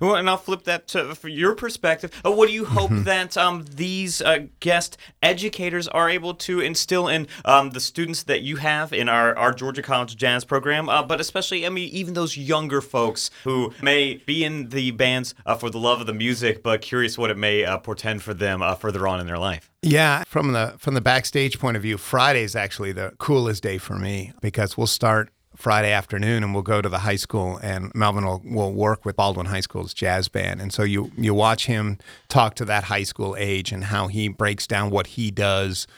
Well, 0.00 0.14
and 0.14 0.28
I'll 0.28 0.36
flip 0.36 0.64
that 0.64 0.88
to 0.88 1.14
for 1.14 1.28
your 1.28 1.54
perspective. 1.54 2.10
Uh, 2.24 2.32
what 2.32 2.48
do 2.48 2.54
you 2.54 2.66
hope 2.66 2.90
mm-hmm. 2.90 3.04
that 3.04 3.36
um, 3.36 3.64
these 3.74 4.20
uh, 4.20 4.46
guest 4.60 4.98
educators 5.22 5.88
are 5.88 6.10
able 6.10 6.34
to 6.34 6.60
instill 6.60 7.08
in 7.08 7.26
um, 7.44 7.70
the 7.70 7.80
students 7.80 8.24
that 8.24 8.42
you 8.42 8.56
have 8.56 8.92
in 8.92 9.08
our, 9.08 9.36
our 9.36 9.52
Georgia 9.52 9.82
College 9.82 10.16
Jazz 10.16 10.44
program, 10.44 10.88
uh, 10.88 11.02
but 11.02 11.20
especially, 11.20 11.64
I 11.64 11.70
mean, 11.70 11.88
even 11.90 12.14
those 12.14 12.36
younger 12.36 12.80
folks 12.80 13.30
who 13.44 13.72
may 13.82 14.16
be 14.26 14.44
in 14.44 14.68
the 14.68 14.90
bands 14.90 15.34
uh, 15.46 15.54
for 15.54 15.70
the 15.70 15.78
love 15.78 16.00
of 16.00 16.06
the 16.06 16.14
music, 16.14 16.62
but 16.62 16.82
curious 16.82 17.16
what 17.16 17.30
it 17.30 17.38
may 17.38 17.64
uh, 17.64 17.78
portend 17.78 18.22
for 18.22 18.34
them 18.34 18.62
uh, 18.62 18.74
further 18.74 19.08
on 19.08 19.20
in 19.20 19.26
their 19.26 19.38
life? 19.38 19.70
Yeah, 19.82 20.24
from 20.24 20.52
the 20.52 20.74
from 20.78 20.94
the 20.94 21.00
backstage 21.00 21.60
point 21.60 21.76
of 21.76 21.82
view, 21.82 21.98
Friday 21.98 22.42
is 22.42 22.56
actually 22.56 22.90
the 22.90 23.12
coolest 23.18 23.62
day 23.62 23.78
for 23.78 23.94
me 23.94 24.32
because 24.40 24.76
we'll 24.76 24.88
start 24.88 25.30
Friday 25.58 25.90
afternoon 25.90 26.44
and 26.44 26.54
we'll 26.54 26.62
go 26.62 26.80
to 26.80 26.88
the 26.88 27.00
high 27.00 27.16
school 27.16 27.58
and 27.60 27.90
Melvin 27.92 28.24
will, 28.24 28.40
will 28.44 28.72
work 28.72 29.04
with 29.04 29.16
Baldwin 29.16 29.46
High 29.46 29.60
School's 29.60 29.92
jazz 29.92 30.28
band. 30.28 30.62
And 30.62 30.72
so 30.72 30.84
you 30.84 31.10
you 31.18 31.34
watch 31.34 31.66
him 31.66 31.98
talk 32.28 32.54
to 32.56 32.64
that 32.66 32.84
high 32.84 33.02
school 33.02 33.34
age 33.36 33.72
and 33.72 33.84
how 33.84 34.06
he 34.06 34.28
breaks 34.28 34.68
down 34.68 34.90
what 34.90 35.08
he 35.08 35.32
does 35.32 35.88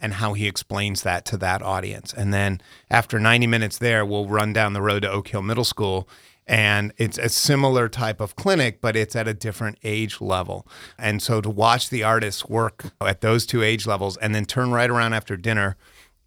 and 0.00 0.14
how 0.14 0.32
he 0.32 0.46
explains 0.46 1.02
that 1.02 1.26
to 1.26 1.36
that 1.36 1.60
audience. 1.60 2.14
And 2.14 2.32
then 2.32 2.62
after 2.90 3.20
90 3.20 3.46
minutes 3.46 3.76
there, 3.76 4.06
we'll 4.06 4.26
run 4.26 4.54
down 4.54 4.72
the 4.72 4.80
road 4.80 5.02
to 5.02 5.10
Oak 5.10 5.28
Hill 5.28 5.42
Middle 5.42 5.64
School 5.64 6.08
and 6.46 6.92
it's 6.96 7.18
a 7.18 7.28
similar 7.28 7.88
type 7.88 8.20
of 8.20 8.34
clinic, 8.34 8.80
but 8.80 8.96
it's 8.96 9.14
at 9.14 9.28
a 9.28 9.34
different 9.34 9.78
age 9.84 10.20
level. 10.20 10.66
And 10.98 11.22
so 11.22 11.42
to 11.42 11.50
watch 11.50 11.90
the 11.90 12.02
artists 12.02 12.46
work 12.46 12.86
at 13.02 13.20
those 13.20 13.44
two 13.44 13.62
age 13.62 13.86
levels 13.86 14.16
and 14.16 14.34
then 14.34 14.46
turn 14.46 14.72
right 14.72 14.90
around 14.90 15.12
after 15.12 15.36
dinner 15.36 15.76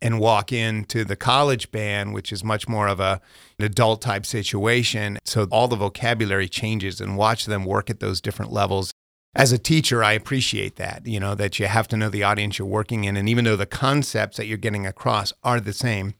and 0.03 0.19
walk 0.19 0.51
into 0.51 1.05
the 1.05 1.15
college 1.15 1.71
band, 1.71 2.13
which 2.13 2.33
is 2.33 2.43
much 2.43 2.67
more 2.67 2.89
of 2.89 2.99
a, 2.99 3.21
an 3.57 3.65
adult 3.65 4.01
type 4.01 4.25
situation. 4.25 5.17
So 5.23 5.47
all 5.49 5.69
the 5.69 5.77
vocabulary 5.77 6.49
changes 6.49 6.99
and 6.99 7.17
watch 7.17 7.45
them 7.45 7.63
work 7.63 7.89
at 7.89 8.01
those 8.01 8.19
different 8.19 8.51
levels. 8.51 8.91
As 9.33 9.53
a 9.53 9.57
teacher, 9.57 10.03
I 10.03 10.11
appreciate 10.11 10.75
that, 10.75 11.07
you 11.07 11.21
know, 11.21 11.35
that 11.35 11.57
you 11.57 11.67
have 11.67 11.87
to 11.87 11.97
know 11.97 12.09
the 12.09 12.21
audience 12.21 12.59
you're 12.59 12.67
working 12.67 13.05
in. 13.05 13.15
And 13.15 13.29
even 13.29 13.45
though 13.45 13.55
the 13.55 13.65
concepts 13.65 14.35
that 14.35 14.45
you're 14.45 14.57
getting 14.57 14.85
across 14.85 15.31
are 15.41 15.61
the 15.61 15.73
same, 15.73 16.15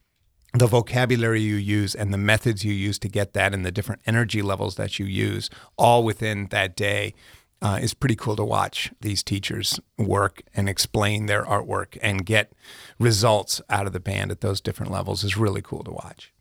the 0.54 0.66
vocabulary 0.66 1.42
you 1.42 1.56
use 1.56 1.94
and 1.94 2.12
the 2.12 2.18
methods 2.18 2.64
you 2.64 2.72
use 2.72 2.98
to 3.00 3.08
get 3.08 3.34
that 3.34 3.52
and 3.52 3.66
the 3.66 3.70
different 3.70 4.00
energy 4.06 4.40
levels 4.40 4.76
that 4.76 4.98
you 4.98 5.04
use 5.04 5.50
all 5.76 6.02
within 6.02 6.46
that 6.50 6.74
day 6.74 7.12
uh, 7.64 7.78
is 7.80 7.94
pretty 7.94 8.14
cool 8.14 8.36
to 8.36 8.44
watch 8.44 8.92
these 9.00 9.22
teachers 9.22 9.80
work 9.96 10.42
and 10.54 10.68
explain 10.68 11.24
their 11.24 11.44
artwork 11.44 11.96
and 12.02 12.26
get 12.26 12.52
results 12.98 13.62
out 13.70 13.86
of 13.86 13.94
the 13.94 14.00
band 14.00 14.30
at 14.30 14.42
those 14.42 14.60
different 14.60 14.92
levels 14.92 15.24
is 15.24 15.38
really 15.38 15.62
cool 15.62 15.82
to 15.82 15.90
watch. 15.90 16.33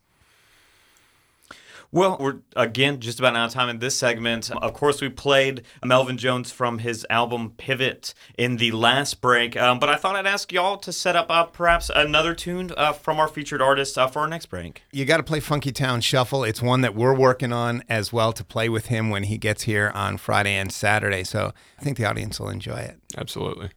Well, 1.93 2.17
we're 2.19 2.39
again 2.55 2.99
just 3.01 3.19
about 3.19 3.35
out 3.35 3.45
of 3.45 3.53
time 3.53 3.69
in 3.69 3.77
this 3.77 3.95
segment. 3.95 4.49
Of 4.49 4.73
course, 4.73 4.99
we 4.99 5.09
played 5.09 5.61
Melvin 5.85 6.17
Jones 6.17 6.51
from 6.51 6.79
his 6.79 7.05
album 7.07 7.53
Pivot 7.55 8.15
in 8.35 8.57
the 8.57 8.71
last 8.71 9.21
break, 9.21 9.55
um, 9.55 9.77
but 9.77 9.89
I 9.89 9.97
thought 9.97 10.15
I'd 10.15 10.25
ask 10.25 10.51
y'all 10.51 10.77
to 10.77 10.91
set 10.91 11.15
up 11.15 11.27
uh, 11.29 11.43
perhaps 11.43 11.91
another 11.93 12.33
tune 12.33 12.71
uh, 12.75 12.93
from 12.93 13.19
our 13.19 13.27
featured 13.27 13.61
artist 13.61 13.95
uh, 13.95 14.07
for 14.07 14.21
our 14.21 14.27
next 14.27 14.47
break. 14.47 14.81
You 14.91 15.05
got 15.05 15.17
to 15.17 15.23
play 15.23 15.39
Funky 15.39 15.71
Town 15.71 16.01
Shuffle. 16.01 16.43
It's 16.43 16.63
one 16.63 16.81
that 16.81 16.95
we're 16.95 17.13
working 17.15 17.53
on 17.53 17.83
as 17.87 18.11
well 18.11 18.33
to 18.33 18.43
play 18.43 18.69
with 18.69 18.87
him 18.87 19.11
when 19.11 19.25
he 19.25 19.37
gets 19.37 19.61
here 19.61 19.91
on 19.93 20.17
Friday 20.17 20.55
and 20.55 20.71
Saturday. 20.71 21.23
So 21.23 21.53
I 21.79 21.83
think 21.83 21.97
the 21.97 22.05
audience 22.05 22.39
will 22.39 22.49
enjoy 22.49 22.77
it. 22.77 22.97
Absolutely. 23.15 23.69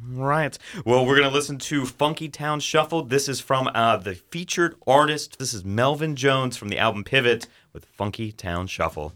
Right. 0.00 0.58
Well, 0.84 1.06
we're 1.06 1.16
going 1.16 1.28
to 1.28 1.34
listen 1.34 1.58
to 1.58 1.86
Funky 1.86 2.28
Town 2.28 2.60
Shuffle. 2.60 3.02
This 3.02 3.28
is 3.28 3.40
from 3.40 3.70
uh, 3.74 3.96
the 3.98 4.14
featured 4.14 4.76
artist. 4.86 5.38
This 5.38 5.54
is 5.54 5.64
Melvin 5.64 6.16
Jones 6.16 6.56
from 6.56 6.68
the 6.68 6.78
album 6.78 7.04
Pivot 7.04 7.46
with 7.72 7.84
Funky 7.84 8.32
Town 8.32 8.66
Shuffle. 8.66 9.12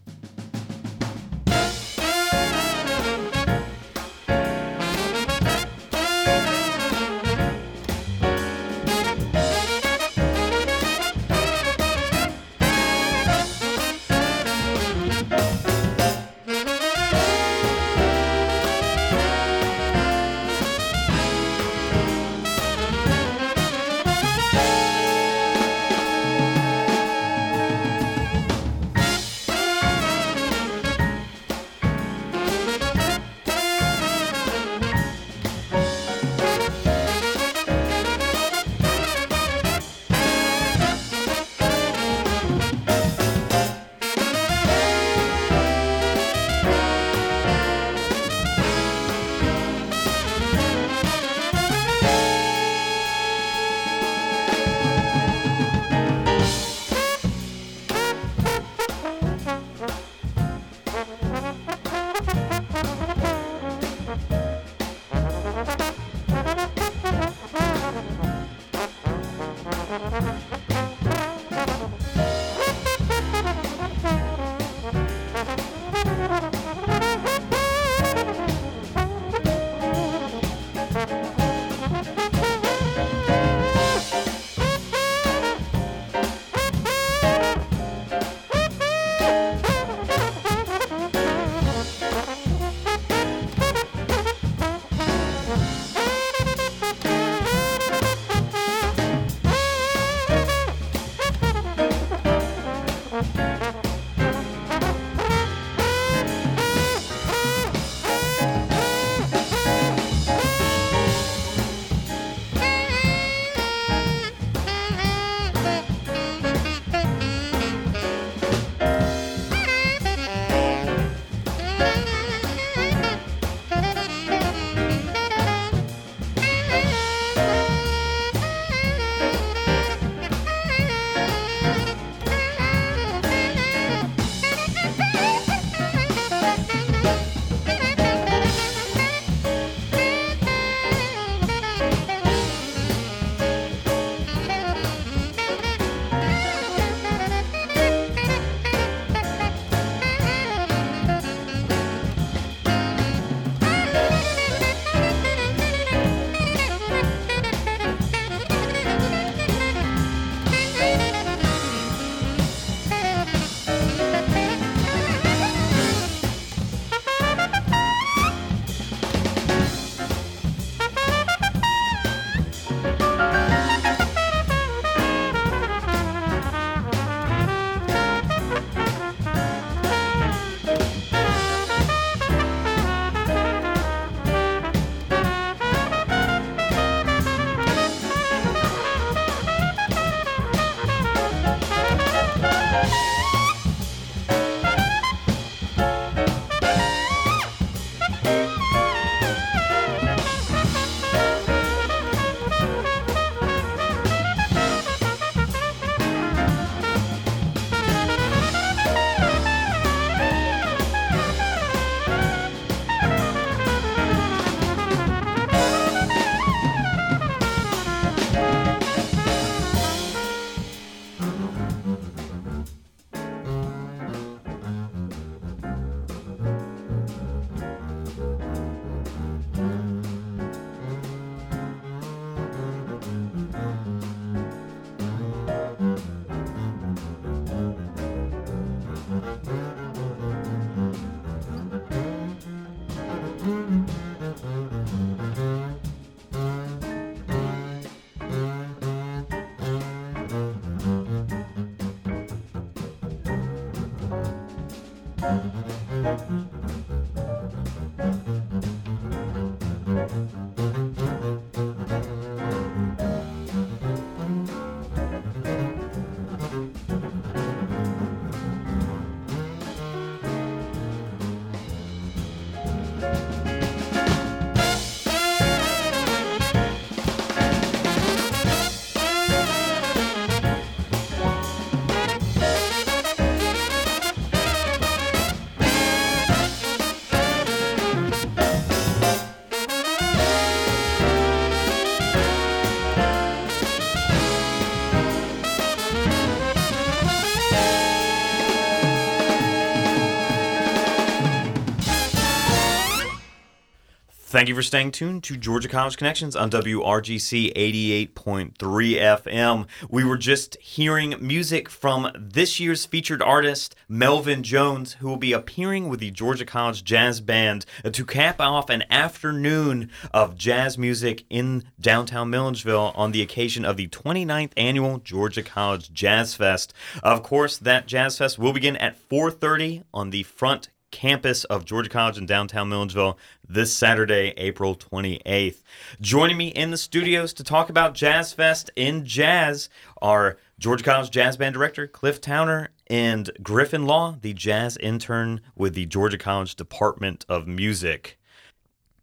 Thank 304.37 304.51
you 304.51 304.55
for 304.55 304.63
staying 304.63 304.91
tuned 304.91 305.25
to 305.25 305.39
Georgia 305.39 305.67
College 305.67 305.97
Connections 305.97 306.37
on 306.37 306.51
WRGC 306.51 307.55
88.3 307.55 308.53
FM. 308.53 309.67
We 309.89 310.05
were 310.05 310.19
just 310.19 310.61
hearing 310.61 311.15
music 311.27 311.71
from 311.71 312.13
this 312.15 312.61
year's 312.61 312.85
featured 312.85 313.23
artist, 313.23 313.75
Melvin 313.89 314.43
Jones, 314.43 314.93
who 315.01 315.09
will 315.09 315.17
be 315.17 315.33
appearing 315.33 315.89
with 315.89 316.01
the 316.01 316.11
Georgia 316.11 316.45
College 316.45 316.85
Jazz 316.85 317.23
Band 317.23 317.65
to 317.91 318.05
cap 318.05 318.39
off 318.39 318.69
an 318.69 318.85
afternoon 318.91 319.91
of 320.13 320.37
jazz 320.37 320.77
music 320.77 321.25
in 321.31 321.65
downtown 321.81 322.29
Milledgeville 322.29 322.93
on 322.95 323.13
the 323.13 323.23
occasion 323.23 323.65
of 323.65 323.79
the 323.79 323.89
29th 323.89 324.53
annual 324.55 324.99
Georgia 324.99 325.43
College 325.43 325.95
Jazz 325.95 326.35
Fest. 326.35 326.75
Of 327.03 327.23
course, 327.23 327.57
that 327.57 327.87
Jazz 327.87 328.19
Fest 328.19 328.39
will 328.39 328.53
begin 328.53 328.77
at 328.77 328.99
4:30 328.99 329.85
on 329.95 330.11
the 330.11 330.25
front 330.25 330.69
campus 330.91 331.45
of 331.45 331.65
Georgia 331.65 331.91
College 331.91 332.19
in 332.19 332.27
downtown 332.27 332.69
Milledgeville 332.69 333.19
this 333.47 333.73
Saturday, 333.73 334.33
April 334.37 334.75
28th. 334.75 335.63
Joining 336.01 336.37
me 336.37 336.49
in 336.49 336.71
the 336.71 336.77
studios 336.77 337.33
to 337.35 337.45
talk 337.45 337.69
about 337.69 337.95
Jazz 337.95 338.33
Fest 338.33 338.71
in 338.77 339.05
Jazz 339.05 339.69
are 340.01 340.39
Georgia 340.59 340.85
College 340.85 341.11
Jazz 341.11 341.37
Band 341.37 341.55
Director 341.55 341.87
Cliff 341.87 342.21
Towner 342.21 342.71
and 342.87 343.31
Griffin 343.43 343.85
Law, 343.85 344.17
the 344.21 344.33
jazz 344.33 344.77
intern 344.79 345.41
with 345.55 345.75
the 345.75 345.87
Georgia 345.87 346.19
College 346.19 346.55
Department 346.55 347.27
of 347.29 347.47
Music. 347.47 348.19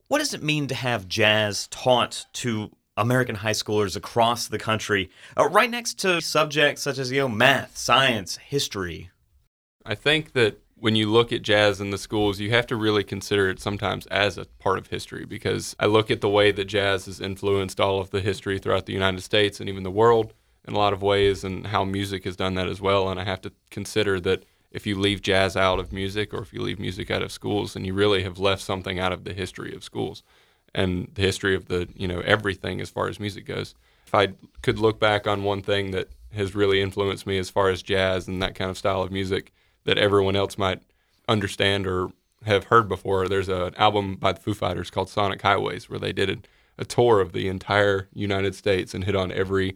What 0.08 0.20
does 0.20 0.34
it 0.34 0.44
mean 0.44 0.68
to 0.68 0.76
have 0.76 1.08
jazz 1.08 1.68
taught 1.68 2.26
to 2.34 2.72
American 2.96 3.36
high 3.36 3.52
schoolers 3.52 3.96
across 3.96 4.48
the 4.48 4.60
country, 4.60 5.10
uh, 5.38 5.48
right 5.50 5.70
next 5.70 6.00
to 6.00 6.22
subjects 6.22 6.82
such 6.82 6.98
as 6.98 7.12
you 7.12 7.22
know 7.22 7.30
math, 7.30 7.78
science, 7.78 8.38
history? 8.38 9.10
I 9.86 9.96
think 9.96 10.34
that 10.34 10.63
when 10.84 10.98
you 10.98 11.10
look 11.10 11.32
at 11.32 11.42
jazz 11.42 11.80
in 11.80 11.92
the 11.92 11.98
schools, 11.98 12.42
you 12.42 12.50
have 12.50 12.68
to 12.68 12.76
really 12.76 13.06
consider 13.06 13.50
it 13.50 13.58
sometimes 13.58 14.06
as 14.08 14.38
a 14.38 14.44
part 14.60 14.78
of 14.78 14.88
history 14.88 15.24
because 15.24 15.78
I 15.80 15.86
look 15.86 16.12
at 16.12 16.20
the 16.20 16.28
way 16.28 16.52
that 16.52 16.66
jazz 16.66 17.06
has 17.06 17.22
influenced 17.22 17.80
all 17.80 18.02
of 18.02 18.10
the 18.10 18.20
history 18.20 18.60
throughout 18.60 18.86
the 18.86 18.92
United 18.92 19.22
States 19.22 19.62
and 19.62 19.70
even 19.70 19.84
the 19.84 19.90
world 19.90 20.34
in 20.68 20.74
a 20.74 20.78
lot 20.78 20.92
of 20.92 21.02
ways, 21.02 21.46
and 21.46 21.68
how 21.68 21.86
music 21.86 22.26
has 22.26 22.36
done 22.36 22.56
that 22.56 22.68
as 22.68 22.82
well. 22.82 23.08
And 23.08 23.18
I 23.18 23.24
have 23.24 23.40
to 23.44 23.54
consider 23.70 24.20
that 24.22 24.44
if 24.72 24.86
you 24.86 25.00
leave 25.00 25.22
jazz 25.22 25.56
out 25.56 25.80
of 25.80 25.94
music 25.94 26.34
or 26.34 26.42
if 26.42 26.52
you 26.52 26.62
leave 26.62 26.80
music 26.80 27.10
out 27.10 27.22
of 27.22 27.32
schools, 27.32 27.76
then 27.76 27.86
you 27.86 27.94
really 27.94 28.24
have 28.24 28.38
left 28.38 28.62
something 28.62 29.00
out 29.00 29.14
of 29.14 29.24
the 29.24 29.34
history 29.34 29.74
of 29.74 29.86
schools 29.86 30.22
and 30.76 31.10
the 31.14 31.22
history 31.22 31.56
of 31.56 31.70
the, 31.70 31.88
you 31.96 32.10
know, 32.10 32.20
everything 32.26 32.82
as 32.82 32.90
far 32.90 33.08
as 33.08 33.22
music 33.22 33.46
goes. 33.46 33.74
If 34.06 34.14
I 34.14 34.34
could 34.62 34.80
look 34.80 35.00
back 35.00 35.28
on 35.28 35.44
one 35.44 35.62
thing 35.62 35.92
that 35.92 36.10
has 36.34 36.56
really 36.56 36.82
influenced 36.82 37.26
me 37.26 37.38
as 37.38 37.50
far 37.50 37.70
as 37.70 37.82
jazz 37.82 38.28
and 38.28 38.44
that 38.44 38.56
kind 38.56 38.70
of 38.70 38.78
style 38.78 39.02
of 39.02 39.14
music, 39.14 39.54
that 39.86 39.98
everyone 39.98 40.36
else 40.36 40.58
might 40.58 40.82
understand 41.28 41.88
or 41.88 42.12
have 42.46 42.66
heard 42.66 42.88
before. 42.88 43.28
There's 43.28 43.50
an 43.50 43.74
album 43.76 44.16
by 44.16 44.34
the 44.34 44.40
Foo 44.40 44.54
Fighters 44.54 44.90
called 44.90 45.10
Sonic 45.10 45.42
Highways 45.42 45.90
where 45.90 46.00
they 46.00 46.14
did 46.14 46.30
a, 46.30 46.38
a 46.82 46.86
tour 46.86 47.20
of 47.20 47.32
the 47.32 47.48
entire 47.48 48.10
United 48.14 48.56
States 48.56 48.94
and 48.94 49.04
hit 49.04 49.16
on 49.16 49.32
every 49.32 49.76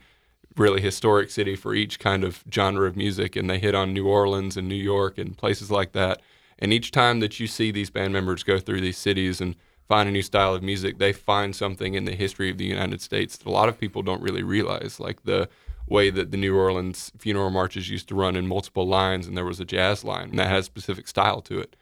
really 0.55 0.81
historic 0.81 1.29
city 1.29 1.55
for 1.55 1.73
each 1.73 1.99
kind 1.99 2.23
of 2.23 2.43
genre 2.51 2.87
of 2.87 2.97
music. 2.97 3.35
And 3.35 3.49
they 3.49 3.59
hit 3.59 3.75
on 3.75 3.93
New 3.93 4.07
Orleans 4.07 4.57
and 4.57 4.67
New 4.67 4.75
York 4.75 5.17
and 5.17 5.37
places 5.37 5.71
like 5.71 5.91
that. 5.93 6.21
And 6.59 6.73
each 6.73 6.91
time 6.91 7.19
that 7.19 7.39
you 7.39 7.47
see 7.47 7.71
these 7.71 7.91
band 7.91 8.13
members 8.13 8.43
go 8.43 8.59
through 8.59 8.81
these 8.81 8.97
cities 8.97 9.39
and 9.39 9.55
find 9.87 10.09
a 10.09 10.11
new 10.11 10.23
style 10.23 10.53
of 10.53 10.63
music, 10.63 10.97
they 10.97 11.13
find 11.13 11.55
something 11.55 11.93
in 11.93 12.05
the 12.05 12.15
history 12.15 12.49
of 12.49 12.57
the 12.57 12.65
United 12.65 13.01
States 13.01 13.37
that 13.37 13.47
a 13.47 13.51
lot 13.51 13.69
of 13.69 13.79
people 13.79 14.01
don't 14.01 14.21
really 14.21 14.43
realize, 14.43 14.99
like 14.99 15.23
the 15.23 15.47
way 15.87 16.09
that 16.09 16.31
the 16.31 16.37
New 16.37 16.55
Orleans 16.55 17.11
funeral 17.17 17.49
marches 17.49 17.89
used 17.89 18.07
to 18.09 18.15
run 18.15 18.35
in 18.35 18.47
multiple 18.47 18.87
lines, 18.87 19.27
and 19.27 19.37
there 19.37 19.45
was 19.45 19.59
a 19.59 19.65
jazz 19.65 20.03
line 20.03 20.29
and 20.29 20.39
that 20.39 20.49
has 20.49 20.65
specific 20.65 21.07
style 21.07 21.41
to 21.43 21.59
it. 21.59 21.75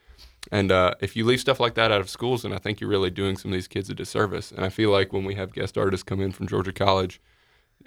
And 0.52 0.72
uh, 0.72 0.94
if 1.02 1.16
you 1.16 1.26
leave 1.26 1.40
stuff 1.40 1.60
like 1.60 1.74
that 1.74 1.92
out 1.92 2.02
of 2.02 2.10
schools, 2.10 2.44
then 2.44 2.54
I 2.54 2.60
think 2.60 2.80
you're 2.80 2.90
really 2.90 3.10
doing 3.10 3.36
some 3.36 3.52
of 3.52 3.54
these 3.54 3.68
kids 3.68 3.90
a 3.90 3.96
disservice. 3.96 4.52
And 4.52 4.64
I 4.64 4.70
feel 4.70 4.92
like 4.92 5.12
when 5.12 5.26
we 5.26 5.36
have 5.36 5.54
guest 5.54 5.78
artists 5.78 6.04
come 6.04 6.22
in 6.22 6.32
from 6.32 6.48
Georgia 6.48 6.72
College, 6.72 7.20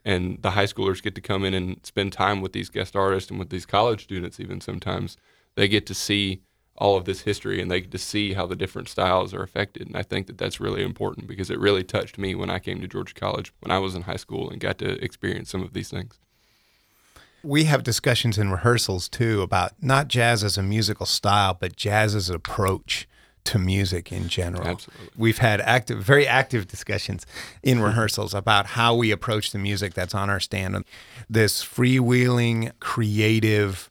and 0.04 0.40
the 0.42 0.50
high 0.50 0.64
schoolers 0.64 1.02
get 1.02 1.14
to 1.14 1.20
come 1.20 1.44
in 1.44 1.54
and 1.54 1.84
spend 1.84 2.12
time 2.12 2.40
with 2.40 2.52
these 2.52 2.70
guest 2.70 2.96
artists 2.96 3.30
and 3.30 3.38
with 3.38 3.50
these 3.50 3.66
college 3.66 4.04
students, 4.04 4.40
even 4.40 4.60
sometimes 4.60 5.16
they 5.54 5.68
get 5.68 5.86
to 5.86 5.94
see 5.94 6.42
all 6.78 6.96
of 6.96 7.04
this 7.04 7.22
history 7.22 7.60
and 7.60 7.70
they 7.70 7.80
get 7.82 7.90
to 7.90 7.98
see 7.98 8.32
how 8.32 8.46
the 8.46 8.56
different 8.56 8.88
styles 8.88 9.34
are 9.34 9.42
affected. 9.42 9.86
And 9.86 9.96
I 9.96 10.02
think 10.02 10.26
that 10.28 10.38
that's 10.38 10.60
really 10.60 10.82
important 10.82 11.26
because 11.26 11.50
it 11.50 11.58
really 11.58 11.84
touched 11.84 12.18
me 12.18 12.34
when 12.34 12.50
I 12.50 12.58
came 12.58 12.80
to 12.80 12.88
Georgia 12.88 13.14
College 13.14 13.52
when 13.60 13.70
I 13.70 13.78
was 13.78 13.94
in 13.94 14.02
high 14.02 14.16
school 14.16 14.48
and 14.48 14.60
got 14.60 14.78
to 14.78 15.02
experience 15.04 15.50
some 15.50 15.62
of 15.62 15.72
these 15.72 15.90
things. 15.90 16.18
We 17.42 17.64
have 17.64 17.82
discussions 17.82 18.38
in 18.38 18.50
rehearsals 18.50 19.08
too 19.08 19.42
about 19.42 19.72
not 19.80 20.08
jazz 20.08 20.42
as 20.42 20.56
a 20.56 20.62
musical 20.62 21.06
style, 21.06 21.56
but 21.58 21.76
jazz 21.76 22.14
as 22.14 22.30
an 22.30 22.36
approach 22.36 23.08
to 23.44 23.58
music 23.58 24.12
in 24.12 24.28
general. 24.28 24.66
Absolutely. 24.66 25.08
We've 25.16 25.38
had 25.38 25.60
active, 25.60 26.02
very 26.02 26.26
active 26.26 26.66
discussions 26.66 27.24
in 27.62 27.80
rehearsals 27.80 28.34
about 28.34 28.66
how 28.66 28.94
we 28.94 29.10
approach 29.10 29.52
the 29.52 29.58
music 29.58 29.94
that's 29.94 30.14
on 30.14 30.28
our 30.28 30.40
stand. 30.40 30.84
This 31.30 31.64
freewheeling, 31.64 32.72
creative, 32.80 33.90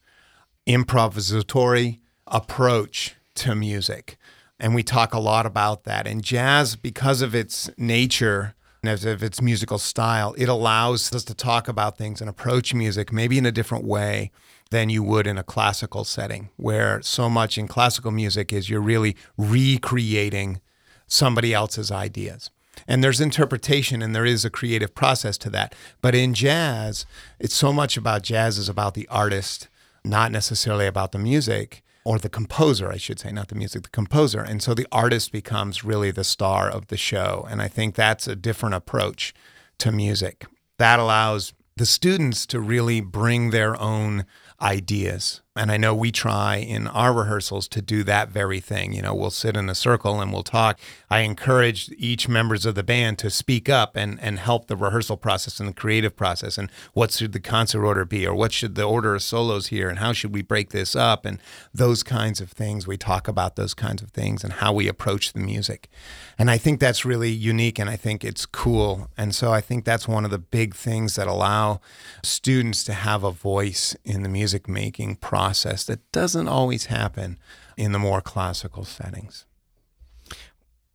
improvisatory 0.68 2.00
approach 2.28 3.16
to 3.36 3.56
music. 3.56 4.18
And 4.60 4.74
we 4.74 4.84
talk 4.84 5.14
a 5.14 5.20
lot 5.20 5.46
about 5.46 5.84
that. 5.84 6.08
And 6.08 6.24
jazz, 6.24 6.76
because 6.76 7.22
of 7.22 7.36
its 7.36 7.70
nature 7.78 8.56
and 8.82 8.92
as 8.92 9.06
of 9.06 9.22
its 9.22 9.42
musical 9.42 9.78
style, 9.78 10.34
it 10.38 10.50
allows 10.50 11.14
us 11.14 11.24
to 11.26 11.36
talk 11.36 11.68
about 11.68 11.98
things 11.98 12.22
and 12.22 12.30
approach 12.30 12.74
music 12.74 13.12
maybe 13.12 13.38
in 13.38 13.46
a 13.46 13.52
different 13.52 13.86
way 13.86 14.32
than 14.70 14.90
you 14.90 15.04
would 15.04 15.28
in 15.28 15.38
a 15.38 15.44
classical 15.44 16.04
setting, 16.04 16.50
where 16.58 17.02
so 17.02 17.30
much 17.30 17.58
in 17.58 17.68
classical 17.68 18.12
music 18.12 18.52
is 18.52 18.70
you're 18.70 18.82
really 18.82 19.16
recreating 19.38 20.60
somebody 21.08 21.54
else's 21.54 21.92
ideas. 21.92 22.50
And 22.88 23.04
there's 23.04 23.22
interpretation 23.22 24.02
and 24.02 24.16
there 24.16 24.26
is 24.26 24.44
a 24.44 24.50
creative 24.50 24.94
process 24.94 25.38
to 25.40 25.50
that. 25.52 25.74
But 26.02 26.16
in 26.16 26.34
jazz, 26.34 27.06
it's 27.40 27.56
so 27.56 27.72
much 27.72 27.98
about 27.98 28.24
jazz 28.24 28.58
is 28.58 28.70
about 28.70 28.94
the 28.94 29.08
artist, 29.08 29.68
not 30.04 30.32
necessarily 30.32 30.86
about 30.86 31.12
the 31.12 31.20
music 31.20 31.84
or 32.08 32.18
the 32.18 32.30
composer, 32.30 32.90
I 32.90 32.96
should 32.96 33.20
say, 33.20 33.34
not 33.34 33.50
the 33.50 33.56
music, 33.56 33.84
the 33.84 33.90
composer. 33.90 34.40
And 34.40 34.64
so 34.64 34.74
the 34.74 34.88
artist 34.94 35.30
becomes 35.34 35.84
really 35.84 36.10
the 36.10 36.24
star 36.24 36.70
of 36.70 36.88
the 36.88 36.96
show. 36.96 37.46
And 37.50 37.62
I 37.62 37.68
think 37.68 37.96
that's 37.96 38.30
a 38.30 38.36
different 38.36 38.76
approach 38.76 39.34
to 39.80 39.92
music. 39.92 40.46
That 40.78 41.02
allows 41.02 41.54
the 41.76 41.86
students 41.86 42.46
to 42.46 42.62
really 42.62 43.02
bring 43.02 43.50
their 43.50 43.78
own 43.82 44.26
ideas. 44.62 45.42
And 45.58 45.72
I 45.72 45.78
know 45.78 45.96
we 45.96 46.12
try 46.12 46.58
in 46.58 46.88
our 46.88 47.12
rehearsals 47.12 47.68
to 47.70 47.82
do 47.82 48.04
that 48.04 48.30
very 48.30 48.60
thing. 48.60 48.94
You 48.94 49.02
know, 49.02 49.16
we'll 49.16 49.32
sit 49.32 49.58
in 49.58 49.70
a 49.70 49.76
circle 49.76 50.22
and 50.22 50.32
we'll 50.32 50.44
talk. 50.44 50.80
I 51.10 51.22
encourage 51.22 51.90
each 51.98 52.30
members 52.30 52.66
of 52.66 52.76
the 52.76 52.84
band 52.84 53.18
to 53.20 53.30
speak 53.30 53.68
up 53.68 53.96
and, 53.96 54.20
and 54.22 54.38
help 54.38 54.68
the 54.68 54.76
rehearsal 54.76 55.18
process 55.18 55.60
and 55.60 55.70
the 55.70 55.74
creative 55.74 56.16
process. 56.16 56.58
And 56.58 56.70
what 56.94 57.12
should 57.12 57.32
the 57.32 57.40
concert 57.40 57.84
order 57.84 58.06
be? 58.06 58.28
Or 58.28 58.36
what 58.36 58.54
should 58.54 58.76
the 58.76 58.84
order 58.84 59.16
of 59.16 59.24
solos 59.24 59.68
here? 59.68 59.90
And 59.90 60.00
how 60.00 60.14
should 60.14 60.34
we 60.34 60.42
break 60.42 60.70
this 60.70 60.96
up? 60.96 61.26
And 61.26 61.40
those 61.74 62.04
kinds 62.04 62.40
of 62.40 62.52
things. 62.52 62.86
We 62.86 62.98
talk 62.98 63.28
about 63.28 63.56
those 63.56 63.74
kinds 63.74 64.02
of 64.02 64.12
things 64.12 64.44
and 64.44 64.54
how 64.54 64.74
we 64.74 64.88
approach 64.88 65.34
the 65.34 65.40
music. 65.40 65.90
And 66.38 66.52
I 66.52 66.58
think 66.58 66.80
that's 66.80 67.06
really 67.06 67.32
unique 67.32 67.80
and 67.80 67.90
I 67.90 67.96
think 67.96 68.24
it's 68.24 68.46
cool. 68.46 69.10
And 69.18 69.34
so 69.34 69.52
I 69.52 69.62
think 69.62 69.86
that's 69.86 70.08
one 70.08 70.26
of 70.26 70.32
the 70.32 70.38
big 70.38 70.76
things 70.76 71.16
that 71.16 71.28
allow 71.28 71.82
students 72.24 72.84
to 72.84 72.94
have 72.94 73.24
a 73.24 73.32
voice 73.32 73.96
in 74.06 74.24
the 74.24 74.30
music 74.30 74.68
making 74.68 75.16
process 75.16 75.47
that 75.86 76.12
doesn't 76.12 76.48
always 76.48 76.86
happen 76.86 77.38
in 77.76 77.92
the 77.92 78.00
more 78.00 78.22
classical 78.22 78.84
settings. 78.84 79.46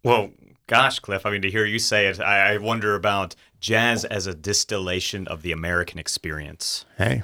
Well, 0.04 0.30
gosh, 0.66 0.98
Cliff, 0.98 1.24
I 1.24 1.30
mean, 1.30 1.42
to 1.42 1.50
hear 1.50 1.64
you 1.64 1.78
say 1.78 2.06
it, 2.06 2.20
I, 2.20 2.54
I 2.54 2.56
wonder 2.58 2.94
about 2.94 3.34
jazz 3.60 4.04
as 4.04 4.26
a 4.26 4.34
distillation 4.34 5.28
of 5.28 5.42
the 5.42 5.52
American 5.52 5.98
experience. 5.98 6.84
Hey, 6.98 7.22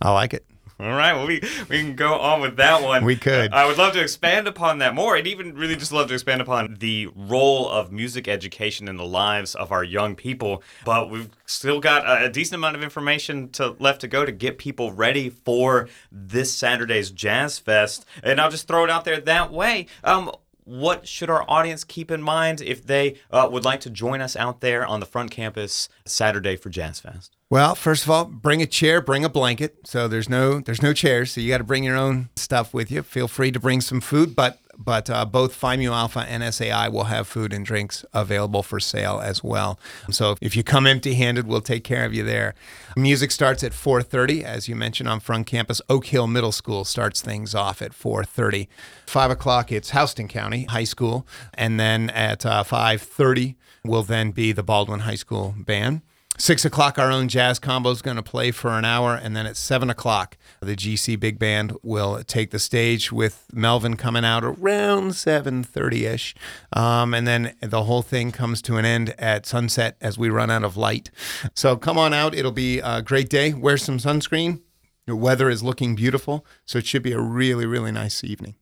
I 0.00 0.10
like 0.12 0.34
it. 0.34 0.44
All 0.78 0.88
right, 0.88 1.14
well, 1.14 1.26
we, 1.26 1.40
we 1.70 1.80
can 1.80 1.94
go 1.94 2.18
on 2.18 2.42
with 2.42 2.56
that 2.56 2.82
one. 2.82 3.02
We 3.02 3.16
could. 3.16 3.50
I 3.52 3.66
would 3.66 3.78
love 3.78 3.94
to 3.94 4.00
expand 4.00 4.46
upon 4.46 4.78
that 4.78 4.94
more 4.94 5.16
and 5.16 5.26
even 5.26 5.54
really 5.54 5.74
just 5.74 5.90
love 5.90 6.08
to 6.08 6.14
expand 6.14 6.42
upon 6.42 6.76
the 6.80 7.08
role 7.16 7.66
of 7.66 7.90
music 7.90 8.28
education 8.28 8.86
in 8.86 8.96
the 8.96 9.04
lives 9.04 9.54
of 9.54 9.72
our 9.72 9.82
young 9.82 10.14
people. 10.14 10.62
But 10.84 11.08
we've 11.08 11.30
still 11.46 11.80
got 11.80 12.04
a, 12.06 12.26
a 12.26 12.28
decent 12.28 12.56
amount 12.56 12.76
of 12.76 12.82
information 12.82 13.48
to 13.52 13.74
left 13.78 14.02
to 14.02 14.08
go 14.08 14.26
to 14.26 14.32
get 14.32 14.58
people 14.58 14.92
ready 14.92 15.30
for 15.30 15.88
this 16.12 16.52
Saturday's 16.52 17.10
Jazz 17.10 17.58
Fest. 17.58 18.04
And 18.22 18.38
I'll 18.38 18.50
just 18.50 18.68
throw 18.68 18.84
it 18.84 18.90
out 18.90 19.06
there 19.06 19.18
that 19.20 19.50
way. 19.50 19.86
Um, 20.04 20.30
what 20.64 21.06
should 21.06 21.30
our 21.30 21.48
audience 21.48 21.84
keep 21.84 22.10
in 22.10 22.20
mind 22.20 22.60
if 22.60 22.84
they 22.84 23.14
uh, 23.30 23.48
would 23.50 23.64
like 23.64 23.80
to 23.80 23.90
join 23.90 24.20
us 24.20 24.36
out 24.36 24.60
there 24.60 24.84
on 24.84 25.00
the 25.00 25.06
front 25.06 25.30
campus 25.30 25.88
Saturday 26.04 26.56
for 26.56 26.68
Jazz 26.68 27.00
Fest? 27.00 27.35
Well, 27.48 27.76
first 27.76 28.02
of 28.02 28.10
all, 28.10 28.24
bring 28.24 28.60
a 28.60 28.66
chair, 28.66 29.00
bring 29.00 29.24
a 29.24 29.28
blanket. 29.28 29.76
So 29.84 30.08
there's 30.08 30.28
no 30.28 30.58
there's 30.58 30.82
no 30.82 30.92
chairs, 30.92 31.30
so 31.30 31.40
you 31.40 31.48
got 31.48 31.58
to 31.58 31.64
bring 31.64 31.84
your 31.84 31.96
own 31.96 32.28
stuff 32.34 32.74
with 32.74 32.90
you. 32.90 33.02
Feel 33.02 33.28
free 33.28 33.52
to 33.52 33.60
bring 33.60 33.80
some 33.80 34.00
food, 34.00 34.34
but 34.34 34.58
but 34.76 35.08
uh, 35.08 35.24
both 35.24 35.54
Phi 35.54 35.76
Mu 35.76 35.92
Alpha 35.92 36.26
and 36.28 36.42
SAI 36.52 36.88
will 36.88 37.04
have 37.04 37.28
food 37.28 37.52
and 37.52 37.64
drinks 37.64 38.04
available 38.12 38.64
for 38.64 38.80
sale 38.80 39.20
as 39.22 39.44
well. 39.44 39.78
So 40.10 40.36
if 40.40 40.56
you 40.56 40.64
come 40.64 40.86
empty-handed, 40.88 41.46
we'll 41.46 41.60
take 41.60 41.84
care 41.84 42.04
of 42.04 42.12
you 42.12 42.24
there. 42.24 42.54
Music 42.96 43.30
starts 43.30 43.62
at 43.62 43.72
4:30, 43.72 44.42
as 44.42 44.68
you 44.68 44.74
mentioned 44.74 45.08
on 45.08 45.20
front 45.20 45.46
campus. 45.46 45.80
Oak 45.88 46.06
Hill 46.06 46.26
Middle 46.26 46.52
School 46.52 46.84
starts 46.84 47.20
things 47.22 47.54
off 47.54 47.80
at 47.80 47.92
4:30. 47.92 48.66
Five 49.06 49.30
o'clock, 49.30 49.70
it's 49.70 49.92
Houston 49.92 50.26
County 50.26 50.64
High 50.64 50.82
School, 50.82 51.24
and 51.54 51.78
then 51.78 52.10
at 52.10 52.44
uh, 52.44 52.64
5:30 52.64 53.54
will 53.84 54.02
then 54.02 54.32
be 54.32 54.50
the 54.50 54.64
Baldwin 54.64 55.00
High 55.00 55.14
School 55.14 55.54
band. 55.56 56.02
Six 56.38 56.64
o'clock, 56.64 56.98
our 56.98 57.10
own 57.10 57.28
jazz 57.28 57.58
combo 57.58 57.90
is 57.90 58.02
going 58.02 58.16
to 58.16 58.22
play 58.22 58.50
for 58.50 58.70
an 58.70 58.84
hour, 58.84 59.14
and 59.14 59.34
then 59.34 59.46
at 59.46 59.56
seven 59.56 59.88
o'clock, 59.88 60.36
the 60.60 60.76
GC 60.76 61.18
Big 61.18 61.38
Band 61.38 61.74
will 61.82 62.22
take 62.24 62.50
the 62.50 62.58
stage 62.58 63.10
with 63.10 63.46
Melvin 63.52 63.96
coming 63.96 64.24
out 64.24 64.44
around 64.44 65.14
seven 65.14 65.62
thirty 65.62 66.04
ish, 66.04 66.34
um, 66.72 67.14
and 67.14 67.26
then 67.26 67.54
the 67.60 67.84
whole 67.84 68.02
thing 68.02 68.32
comes 68.32 68.60
to 68.62 68.76
an 68.76 68.84
end 68.84 69.14
at 69.18 69.46
sunset 69.46 69.96
as 70.00 70.18
we 70.18 70.28
run 70.28 70.50
out 70.50 70.64
of 70.64 70.76
light. 70.76 71.10
So 71.54 71.76
come 71.76 71.96
on 71.96 72.12
out; 72.12 72.34
it'll 72.34 72.52
be 72.52 72.80
a 72.80 73.00
great 73.00 73.30
day. 73.30 73.54
Wear 73.54 73.78
some 73.78 73.98
sunscreen. 73.98 74.60
The 75.06 75.16
weather 75.16 75.48
is 75.48 75.62
looking 75.62 75.94
beautiful, 75.94 76.44
so 76.64 76.78
it 76.78 76.86
should 76.86 77.02
be 77.02 77.12
a 77.12 77.20
really, 77.20 77.64
really 77.64 77.92
nice 77.92 78.22
evening. 78.24 78.56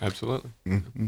Absolutely. 0.00 0.50
Mm-hmm. 0.66 1.06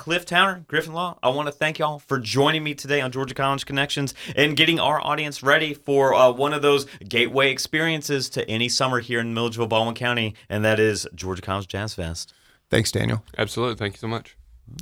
Cliff 0.00 0.24
Towner, 0.24 0.64
Griffin 0.66 0.94
Law, 0.94 1.18
I 1.22 1.28
want 1.28 1.48
to 1.48 1.52
thank 1.52 1.78
y'all 1.78 1.98
for 1.98 2.18
joining 2.18 2.64
me 2.64 2.74
today 2.74 3.02
on 3.02 3.12
Georgia 3.12 3.34
College 3.34 3.66
Connections 3.66 4.14
and 4.34 4.56
getting 4.56 4.80
our 4.80 4.98
audience 4.98 5.42
ready 5.42 5.74
for 5.74 6.14
uh, 6.14 6.30
one 6.30 6.54
of 6.54 6.62
those 6.62 6.86
gateway 7.06 7.52
experiences 7.52 8.30
to 8.30 8.48
any 8.48 8.70
summer 8.70 9.00
here 9.00 9.20
in 9.20 9.34
Milledgeville, 9.34 9.66
Baldwin 9.66 9.94
County, 9.94 10.34
and 10.48 10.64
that 10.64 10.80
is 10.80 11.06
Georgia 11.14 11.42
College 11.42 11.68
Jazz 11.68 11.92
Fest. 11.92 12.32
Thanks, 12.70 12.90
Daniel. 12.90 13.22
Absolutely. 13.36 13.74
Thank 13.74 13.92
you 13.92 13.98
so 13.98 14.08
much. 14.08 14.38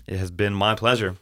It 0.06 0.18
has 0.18 0.30
been 0.30 0.54
my 0.54 0.76
pleasure. 0.76 1.16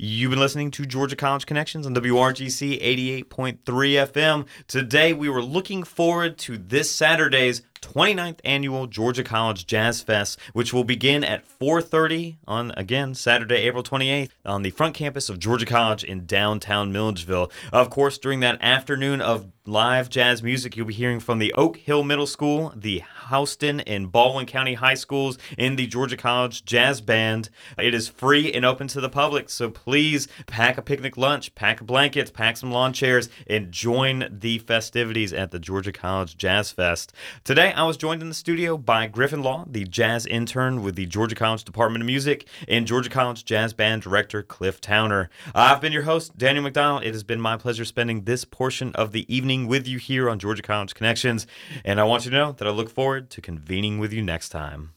You've 0.00 0.30
been 0.30 0.38
listening 0.38 0.70
to 0.72 0.86
Georgia 0.86 1.16
College 1.16 1.44
Connections 1.44 1.84
on 1.84 1.92
WRGC 1.92 2.80
88.3 3.26 3.58
FM. 3.64 4.46
Today, 4.68 5.12
we 5.12 5.28
were 5.28 5.42
looking 5.42 5.82
forward 5.82 6.38
to 6.38 6.56
this 6.56 6.88
Saturday's 6.88 7.62
29th 7.80 8.40
annual 8.44 8.86
Georgia 8.86 9.24
College 9.24 9.66
Jazz 9.66 10.02
Fest, 10.02 10.38
which 10.52 10.72
will 10.72 10.84
begin 10.84 11.24
at 11.24 11.44
4:30 11.46 12.36
on 12.46 12.72
again 12.76 13.14
Saturday, 13.14 13.56
April 13.56 13.82
28th, 13.82 14.30
on 14.44 14.62
the 14.62 14.70
front 14.70 14.94
campus 14.94 15.28
of 15.28 15.38
Georgia 15.38 15.66
College 15.66 16.04
in 16.04 16.26
downtown 16.26 16.92
Milledgeville. 16.92 17.50
Of 17.72 17.90
course, 17.90 18.18
during 18.18 18.40
that 18.40 18.58
afternoon 18.60 19.20
of 19.20 19.57
live 19.68 20.08
jazz 20.08 20.42
music, 20.42 20.76
you'll 20.76 20.86
be 20.86 20.94
hearing 20.94 21.20
from 21.20 21.38
the 21.38 21.52
Oak 21.52 21.76
Hill 21.76 22.02
Middle 22.02 22.26
School, 22.26 22.72
the 22.74 23.02
Houston 23.28 23.80
and 23.80 24.10
Baldwin 24.10 24.46
County 24.46 24.74
High 24.74 24.94
Schools, 24.94 25.36
and 25.58 25.78
the 25.78 25.86
Georgia 25.86 26.16
College 26.16 26.64
Jazz 26.64 27.02
Band. 27.02 27.50
It 27.76 27.92
is 27.92 28.08
free 28.08 28.50
and 28.52 28.64
open 28.64 28.88
to 28.88 29.00
the 29.00 29.10
public, 29.10 29.50
so 29.50 29.68
please 29.68 30.26
pack 30.46 30.78
a 30.78 30.82
picnic 30.82 31.18
lunch, 31.18 31.54
pack 31.54 31.82
blankets, 31.82 32.30
pack 32.30 32.56
some 32.56 32.72
lawn 32.72 32.94
chairs, 32.94 33.28
and 33.46 33.70
join 33.70 34.26
the 34.30 34.58
festivities 34.60 35.34
at 35.34 35.50
the 35.50 35.58
Georgia 35.58 35.92
College 35.92 36.38
Jazz 36.38 36.70
Fest. 36.70 37.12
Today, 37.44 37.72
I 37.74 37.84
was 37.84 37.98
joined 37.98 38.22
in 38.22 38.28
the 38.30 38.34
studio 38.34 38.78
by 38.78 39.06
Griffin 39.06 39.42
Law, 39.42 39.66
the 39.68 39.84
jazz 39.84 40.24
intern 40.24 40.82
with 40.82 40.96
the 40.96 41.04
Georgia 41.04 41.34
College 41.34 41.64
Department 41.64 42.02
of 42.02 42.06
Music, 42.06 42.48
and 42.66 42.86
Georgia 42.86 43.10
College 43.10 43.44
Jazz 43.44 43.74
Band 43.74 44.00
director 44.00 44.42
Cliff 44.42 44.80
Towner. 44.80 45.28
I've 45.54 45.82
been 45.82 45.92
your 45.92 46.02
host, 46.02 46.38
Daniel 46.38 46.64
McDonald. 46.64 47.04
It 47.04 47.12
has 47.12 47.22
been 47.22 47.40
my 47.40 47.58
pleasure 47.58 47.84
spending 47.84 48.24
this 48.24 48.46
portion 48.46 48.92
of 48.94 49.12
the 49.12 49.26
evening 49.32 49.57
with 49.66 49.88
you 49.88 49.98
here 49.98 50.30
on 50.30 50.38
Georgia 50.38 50.62
College 50.62 50.94
Connections, 50.94 51.46
and 51.84 52.00
I 52.00 52.04
want 52.04 52.24
you 52.24 52.30
to 52.30 52.36
know 52.36 52.52
that 52.52 52.68
I 52.68 52.70
look 52.70 52.90
forward 52.90 53.30
to 53.30 53.40
convening 53.40 53.98
with 53.98 54.12
you 54.12 54.22
next 54.22 54.50
time. 54.50 54.92